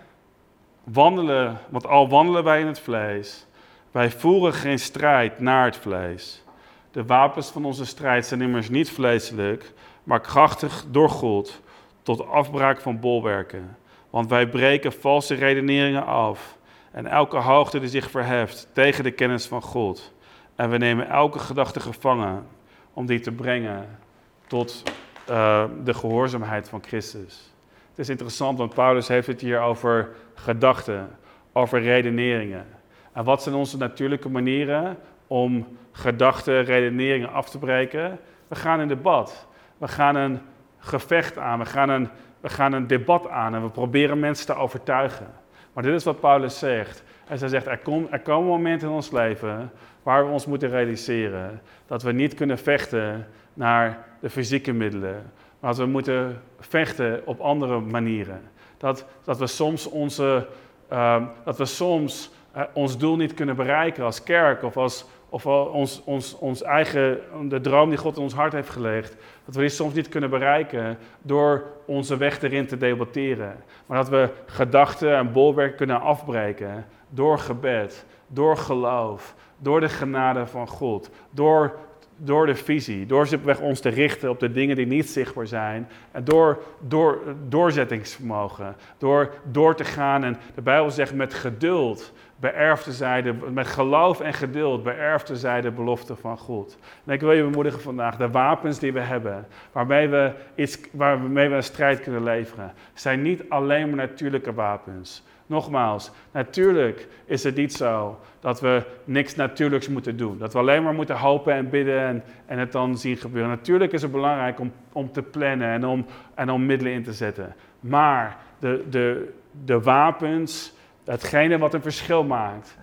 wandelen, 0.83 1.57
want 1.69 1.87
al 1.87 2.09
wandelen 2.09 2.43
wij 2.43 2.59
in 2.59 2.67
het 2.67 2.79
vlees, 2.79 3.45
wij 3.91 4.11
voeren 4.11 4.53
geen 4.53 4.79
strijd 4.79 5.39
naar 5.39 5.65
het 5.65 5.77
vlees. 5.77 6.43
De 6.91 7.05
wapens 7.05 7.49
van 7.49 7.65
onze 7.65 7.85
strijd 7.85 8.25
zijn 8.25 8.41
immers 8.41 8.69
niet 8.69 8.91
vleeselijk, 8.91 9.73
maar 10.03 10.21
krachtig 10.21 10.85
door 10.91 11.09
God 11.09 11.61
tot 12.01 12.27
afbraak 12.27 12.81
van 12.81 12.99
bolwerken. 12.99 13.77
Want 14.09 14.29
wij 14.29 14.49
breken 14.49 14.93
valse 14.93 15.33
redeneringen 15.33 16.05
af 16.05 16.57
en 16.91 17.07
elke 17.07 17.37
hoogte 17.37 17.79
die 17.79 17.89
zich 17.89 18.09
verheft 18.09 18.67
tegen 18.73 19.03
de 19.03 19.11
kennis 19.11 19.47
van 19.47 19.61
God. 19.61 20.13
En 20.55 20.69
we 20.69 20.77
nemen 20.77 21.09
elke 21.09 21.39
gedachte 21.39 21.79
gevangen 21.79 22.47
om 22.93 23.05
die 23.05 23.19
te 23.19 23.31
brengen 23.31 23.99
tot 24.47 24.83
uh, 25.29 25.65
de 25.83 25.93
gehoorzaamheid 25.93 26.69
van 26.69 26.83
Christus. 26.83 27.54
Het 27.95 28.03
is 28.03 28.09
interessant, 28.09 28.57
want 28.57 28.73
Paulus 28.73 29.07
heeft 29.07 29.27
het 29.27 29.41
hier 29.41 29.59
over 29.59 30.09
gedachten, 30.33 31.09
over 31.53 31.81
redeneringen. 31.81 32.65
En 33.13 33.23
wat 33.23 33.43
zijn 33.43 33.55
onze 33.55 33.77
natuurlijke 33.77 34.29
manieren 34.29 34.97
om 35.27 35.77
gedachten, 35.91 36.63
redeneringen 36.63 37.31
af 37.31 37.49
te 37.49 37.57
breken? 37.57 38.19
We 38.47 38.55
gaan 38.55 38.81
in 38.81 38.87
debat. 38.87 39.47
We 39.77 39.87
gaan 39.87 40.15
een 40.15 40.39
gevecht 40.77 41.37
aan. 41.37 41.59
We 41.59 41.65
gaan 41.65 41.89
een, 41.89 42.09
we 42.39 42.49
gaan 42.49 42.73
een 42.73 42.87
debat 42.87 43.27
aan 43.29 43.55
en 43.55 43.63
we 43.63 43.69
proberen 43.69 44.19
mensen 44.19 44.45
te 44.45 44.55
overtuigen. 44.55 45.27
Maar 45.73 45.83
dit 45.83 45.93
is 45.93 46.03
wat 46.03 46.19
Paulus 46.19 46.59
zegt. 46.59 47.03
Hij 47.25 47.37
zegt, 47.37 47.65
er, 47.65 47.79
er 48.09 48.19
komen 48.19 48.47
momenten 48.47 48.87
in 48.87 48.93
ons 48.93 49.11
leven 49.11 49.71
waar 50.03 50.25
we 50.25 50.31
ons 50.31 50.45
moeten 50.45 50.69
realiseren 50.69 51.61
dat 51.85 52.03
we 52.03 52.11
niet 52.11 52.33
kunnen 52.33 52.57
vechten 52.57 53.27
naar 53.53 54.05
de 54.19 54.29
fysieke 54.29 54.73
middelen, 54.73 55.31
dat 55.65 55.77
we 55.77 55.85
moeten 55.85 56.41
vechten 56.59 57.21
op 57.25 57.39
andere 57.39 57.79
manieren. 57.79 58.41
Dat, 58.77 59.05
dat 59.23 59.37
we 59.37 59.47
soms, 59.47 59.89
onze, 59.89 60.47
uh, 60.91 61.23
dat 61.43 61.57
we 61.57 61.65
soms 61.65 62.31
uh, 62.57 62.63
ons 62.73 62.97
doel 62.97 63.15
niet 63.15 63.33
kunnen 63.33 63.55
bereiken 63.55 64.03
als 64.03 64.23
kerk 64.23 64.63
of 64.63 64.77
als 64.77 65.05
of 65.29 65.45
ons, 65.45 66.01
ons, 66.03 66.37
ons 66.37 66.63
eigen, 66.63 67.19
de 67.49 67.61
droom 67.61 67.89
die 67.89 67.97
God 67.97 68.15
in 68.15 68.21
ons 68.21 68.33
hart 68.33 68.53
heeft 68.53 68.69
gelegd, 68.69 69.15
dat 69.45 69.55
we 69.55 69.61
die 69.61 69.69
soms 69.69 69.93
niet 69.93 70.09
kunnen 70.09 70.29
bereiken 70.29 70.97
door 71.21 71.63
onze 71.85 72.17
weg 72.17 72.41
erin 72.41 72.67
te 72.67 72.77
debatteren. 72.77 73.63
Maar 73.85 73.97
dat 73.97 74.09
we 74.09 74.29
gedachten 74.45 75.15
en 75.15 75.31
bolwerk 75.31 75.77
kunnen 75.77 76.01
afbreken 76.01 76.85
door 77.09 77.39
gebed, 77.39 78.05
door 78.27 78.57
geloof, 78.57 79.35
door 79.57 79.79
de 79.79 79.89
genade 79.89 80.45
van 80.47 80.67
God, 80.67 81.09
door 81.29 81.75
door 82.17 82.45
de 82.45 82.55
visie, 82.55 83.05
door 83.05 83.27
weg 83.43 83.59
ons 83.59 83.79
te 83.79 83.89
richten 83.89 84.29
op 84.29 84.39
de 84.39 84.51
dingen 84.51 84.75
die 84.75 84.85
niet 84.85 85.09
zichtbaar 85.09 85.47
zijn. 85.47 85.87
En 86.11 86.23
door, 86.23 86.63
door 86.79 87.21
doorzettingsvermogen, 87.47 88.75
door 88.97 89.33
door 89.51 89.75
te 89.75 89.83
gaan. 89.83 90.23
En 90.23 90.37
de 90.55 90.61
Bijbel 90.61 90.91
zegt 90.91 91.13
met 91.13 91.33
geduld 91.33 92.13
beërfde 92.39 92.91
zij, 92.91 93.21
de, 93.21 93.33
met 93.33 93.67
geloof 93.67 94.19
en 94.19 94.33
geduld 94.33 94.83
beërfde 94.83 95.35
zij 95.35 95.61
de 95.61 95.71
belofte 95.71 96.15
van 96.15 96.37
God. 96.37 96.77
En 97.05 97.13
ik 97.13 97.21
wil 97.21 97.31
je 97.31 97.43
bemoedigen 97.43 97.81
vandaag, 97.81 98.17
de 98.17 98.29
wapens 98.29 98.79
die 98.79 98.93
we 98.93 98.99
hebben, 98.99 99.47
waarmee 99.71 100.07
we, 100.07 100.31
iets, 100.55 100.79
waarmee 100.91 101.49
we 101.49 101.55
een 101.55 101.63
strijd 101.63 101.99
kunnen 101.99 102.23
leveren, 102.23 102.73
zijn 102.93 103.21
niet 103.21 103.49
alleen 103.49 103.87
maar 103.87 103.97
natuurlijke 103.97 104.53
wapens. 104.53 105.23
Nogmaals, 105.45 106.11
natuurlijk 106.31 107.07
is 107.25 107.43
het 107.43 107.55
niet 107.55 107.73
zo 107.73 108.19
dat 108.39 108.61
we 108.61 108.83
niks 109.03 109.35
natuurlijks 109.35 109.87
moeten 109.87 110.17
doen. 110.17 110.37
Dat 110.37 110.53
we 110.53 110.59
alleen 110.59 110.83
maar 110.83 110.93
moeten 110.93 111.15
hopen 111.15 111.53
en 111.53 111.69
bidden 111.69 111.99
en, 111.99 112.23
en 112.45 112.59
het 112.59 112.71
dan 112.71 112.97
zien 112.97 113.17
gebeuren. 113.17 113.49
Natuurlijk 113.49 113.91
is 113.91 114.01
het 114.01 114.11
belangrijk 114.11 114.59
om, 114.59 114.71
om 114.91 115.11
te 115.11 115.21
plannen 115.21 115.67
en 115.67 115.85
om, 115.85 116.05
en 116.35 116.49
om 116.49 116.65
middelen 116.65 116.93
in 116.93 117.03
te 117.03 117.13
zetten. 117.13 117.55
Maar 117.79 118.37
de, 118.59 118.83
de, 118.89 119.33
de 119.65 119.81
wapens, 119.81 120.73
datgene 121.03 121.57
wat 121.57 121.73
een 121.73 121.81
verschil 121.81 122.23
maakt, 122.23 122.77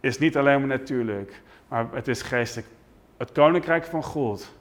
is 0.00 0.18
niet 0.18 0.36
alleen 0.36 0.58
maar 0.58 0.68
natuurlijk, 0.68 1.42
maar 1.68 1.86
het 1.92 2.08
is 2.08 2.22
geestelijk. 2.22 2.68
Het 3.16 3.32
koninkrijk 3.32 3.84
van 3.84 4.02
God 4.02 4.54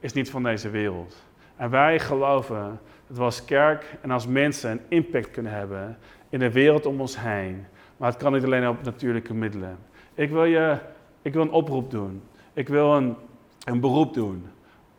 is 0.00 0.12
niet 0.12 0.30
van 0.30 0.42
deze 0.42 0.70
wereld. 0.70 1.26
En 1.56 1.70
wij 1.70 1.98
geloven 1.98 2.80
dat 3.06 3.16
we 3.16 3.22
als 3.22 3.44
kerk 3.44 3.96
en 4.00 4.10
als 4.10 4.26
mensen 4.26 4.70
een 4.70 4.80
impact 4.88 5.30
kunnen 5.30 5.52
hebben 5.52 5.98
in 6.28 6.38
de 6.38 6.52
wereld 6.52 6.86
om 6.86 7.00
ons 7.00 7.20
heen. 7.20 7.66
Maar 7.96 8.10
het 8.10 8.18
kan 8.18 8.32
niet 8.32 8.44
alleen 8.44 8.68
op 8.68 8.82
natuurlijke 8.82 9.34
middelen. 9.34 9.78
Ik 10.14 10.30
wil, 10.30 10.44
je, 10.44 10.76
ik 11.22 11.32
wil 11.32 11.42
een 11.42 11.50
oproep 11.50 11.90
doen. 11.90 12.22
Ik 12.52 12.68
wil 12.68 12.94
een, 12.94 13.16
een 13.64 13.80
beroep 13.80 14.14
doen 14.14 14.46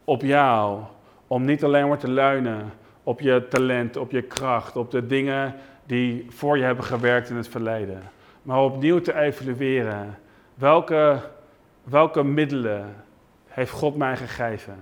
op 0.04 0.22
jou. 0.22 0.82
Om 1.28 1.46
niet 1.46 1.64
alleen 1.64 1.88
maar 1.88 1.98
te 1.98 2.12
leunen 2.12 2.72
op 3.04 3.20
je 3.20 3.48
talent, 3.50 3.98
op 3.98 4.12
je 4.12 4.22
kracht, 4.22 4.76
op 4.76 4.92
de 4.92 5.06
dingen 5.06 5.56
die 5.86 6.26
voor 6.30 6.58
je 6.58 6.64
hebben 6.64 6.84
gewerkt 6.84 7.30
in 7.30 7.36
het 7.36 7.48
verleden. 7.48 8.02
Maar 8.42 8.60
opnieuw 8.64 9.00
te 9.00 9.16
evalueren. 9.16 10.18
Welke, 10.56 11.20
welke 11.84 12.24
middelen 12.24 12.96
heeft 13.48 13.72
God 13.72 13.96
mij 13.96 14.18
gegeven? 14.18 14.76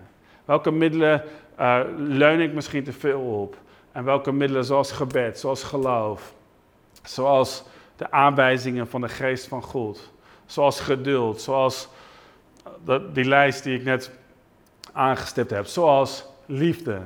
Welke 0.46 0.72
middelen 0.72 1.24
uh, 1.60 1.80
leun 1.98 2.40
ik 2.40 2.54
misschien 2.54 2.84
te 2.84 2.94
veel 2.94 3.22
op? 3.22 3.56
En 3.92 4.04
welke 4.04 4.32
middelen 4.32 4.66
zoals 4.66 4.92
gebed, 4.92 5.40
zoals 5.40 5.64
geloof, 5.64 6.34
zoals 7.10 7.64
de 7.96 8.12
aanwijzingen 8.12 8.88
van 8.88 9.02
de 9.02 9.10
geest 9.10 9.48
van 9.48 9.64
God, 9.64 10.12
zoals 10.46 10.80
geduld, 10.80 11.42
zoals 11.42 11.90
die 13.14 13.26
lijst 13.26 13.64
die 13.64 13.78
ik 13.78 13.84
net 13.84 14.12
aangestipt 14.92 15.50
heb, 15.50 15.66
zoals 15.66 16.26
liefde. 16.46 17.00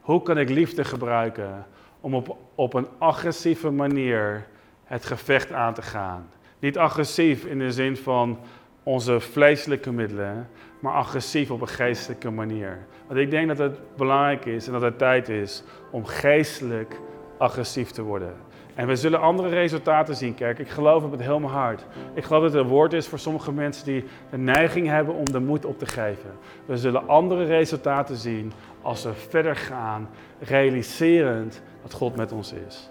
Hoe 0.00 0.22
kan 0.22 0.38
ik 0.38 0.48
liefde 0.48 0.84
gebruiken 0.84 1.66
om 2.00 2.14
op, 2.14 2.36
op 2.54 2.74
een 2.74 2.86
agressieve 2.98 3.70
manier 3.70 4.46
het 4.84 5.04
gevecht 5.04 5.52
aan 5.52 5.74
te 5.74 5.82
gaan? 5.82 6.30
Niet 6.58 6.78
agressief 6.78 7.44
in 7.44 7.58
de 7.58 7.72
zin 7.72 7.96
van 7.96 8.38
onze 8.82 9.20
vleeselijke 9.20 9.92
middelen, 9.92 10.48
maar 10.80 10.92
agressief 10.92 11.50
op 11.50 11.60
een 11.60 11.68
geestelijke 11.68 12.30
manier. 12.30 12.78
Want 13.06 13.20
ik 13.20 13.30
denk 13.30 13.48
dat 13.48 13.58
het 13.58 13.96
belangrijk 13.96 14.44
is 14.44 14.66
en 14.66 14.72
dat 14.72 14.82
het 14.82 14.98
tijd 14.98 15.28
is 15.28 15.62
om 15.90 16.04
geestelijk 16.04 17.00
agressief 17.38 17.90
te 17.90 18.02
worden. 18.02 18.34
En 18.80 18.86
we 18.86 18.96
zullen 18.96 19.20
andere 19.20 19.48
resultaten 19.48 20.16
zien, 20.16 20.34
kerk. 20.34 20.58
Ik 20.58 20.68
geloof 20.68 21.02
het 21.02 21.10
met 21.10 21.20
heel 21.20 21.38
mijn 21.38 21.52
hart. 21.52 21.84
Ik 22.14 22.24
geloof 22.24 22.42
dat 22.42 22.52
het 22.52 22.62
een 22.62 22.68
woord 22.68 22.92
is 22.92 23.06
voor 23.06 23.18
sommige 23.18 23.52
mensen 23.52 23.84
die 23.84 24.04
de 24.30 24.38
neiging 24.38 24.86
hebben 24.86 25.14
om 25.14 25.24
de 25.24 25.40
moed 25.40 25.64
op 25.64 25.78
te 25.78 25.86
geven. 25.86 26.30
We 26.66 26.76
zullen 26.76 27.08
andere 27.08 27.44
resultaten 27.44 28.16
zien 28.16 28.52
als 28.82 29.04
we 29.04 29.12
verder 29.12 29.56
gaan, 29.56 30.08
realiserend 30.38 31.62
dat 31.82 31.92
God 31.92 32.16
met 32.16 32.32
ons 32.32 32.52
is. 32.52 32.90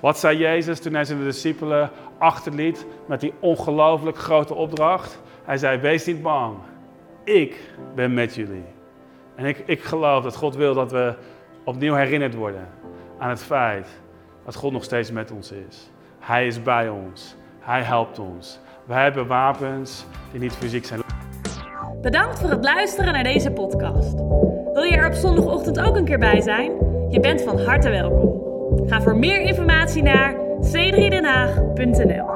Wat 0.00 0.18
zei 0.18 0.38
Jezus 0.38 0.80
toen 0.80 0.94
hij 0.94 1.04
zijn 1.04 1.24
discipelen 1.24 1.90
achterliet 2.18 2.86
met 3.06 3.20
die 3.20 3.32
ongelooflijk 3.40 4.16
grote 4.16 4.54
opdracht? 4.54 5.20
Hij 5.44 5.56
zei: 5.56 5.78
Wees 5.78 6.06
niet 6.06 6.22
bang, 6.22 6.56
ik 7.24 7.70
ben 7.94 8.14
met 8.14 8.34
jullie. 8.34 8.66
En 9.34 9.44
ik, 9.44 9.62
ik 9.66 9.82
geloof 9.82 10.22
dat 10.22 10.36
God 10.36 10.56
wil 10.56 10.74
dat 10.74 10.92
we 10.92 11.14
opnieuw 11.64 11.94
herinnerd 11.94 12.34
worden 12.34 12.68
aan 13.18 13.30
het 13.30 13.42
feit 13.42 13.88
dat 14.48 14.56
God 14.56 14.72
nog 14.72 14.84
steeds 14.84 15.10
met 15.10 15.30
ons 15.30 15.52
is. 15.52 15.90
Hij 16.18 16.46
is 16.46 16.62
bij 16.62 16.88
ons. 16.88 17.36
Hij 17.60 17.82
helpt 17.82 18.18
ons. 18.18 18.58
Wij 18.84 19.02
hebben 19.02 19.26
wapens 19.26 20.04
die 20.30 20.40
niet 20.40 20.52
fysiek 20.52 20.84
zijn. 20.84 21.00
Bedankt 22.02 22.38
voor 22.38 22.50
het 22.50 22.64
luisteren 22.64 23.12
naar 23.12 23.22
deze 23.22 23.50
podcast. 23.50 24.14
Wil 24.72 24.82
je 24.82 24.96
er 24.96 25.06
op 25.06 25.12
zondagochtend 25.14 25.80
ook 25.80 25.96
een 25.96 26.04
keer 26.04 26.18
bij 26.18 26.40
zijn? 26.40 26.72
Je 27.08 27.20
bent 27.20 27.42
van 27.42 27.60
harte 27.60 27.90
welkom. 27.90 28.86
Ga 28.86 29.00
voor 29.00 29.16
meer 29.16 29.40
informatie 29.40 30.02
naar 30.02 30.34
c3denhaag.nl 30.60 32.26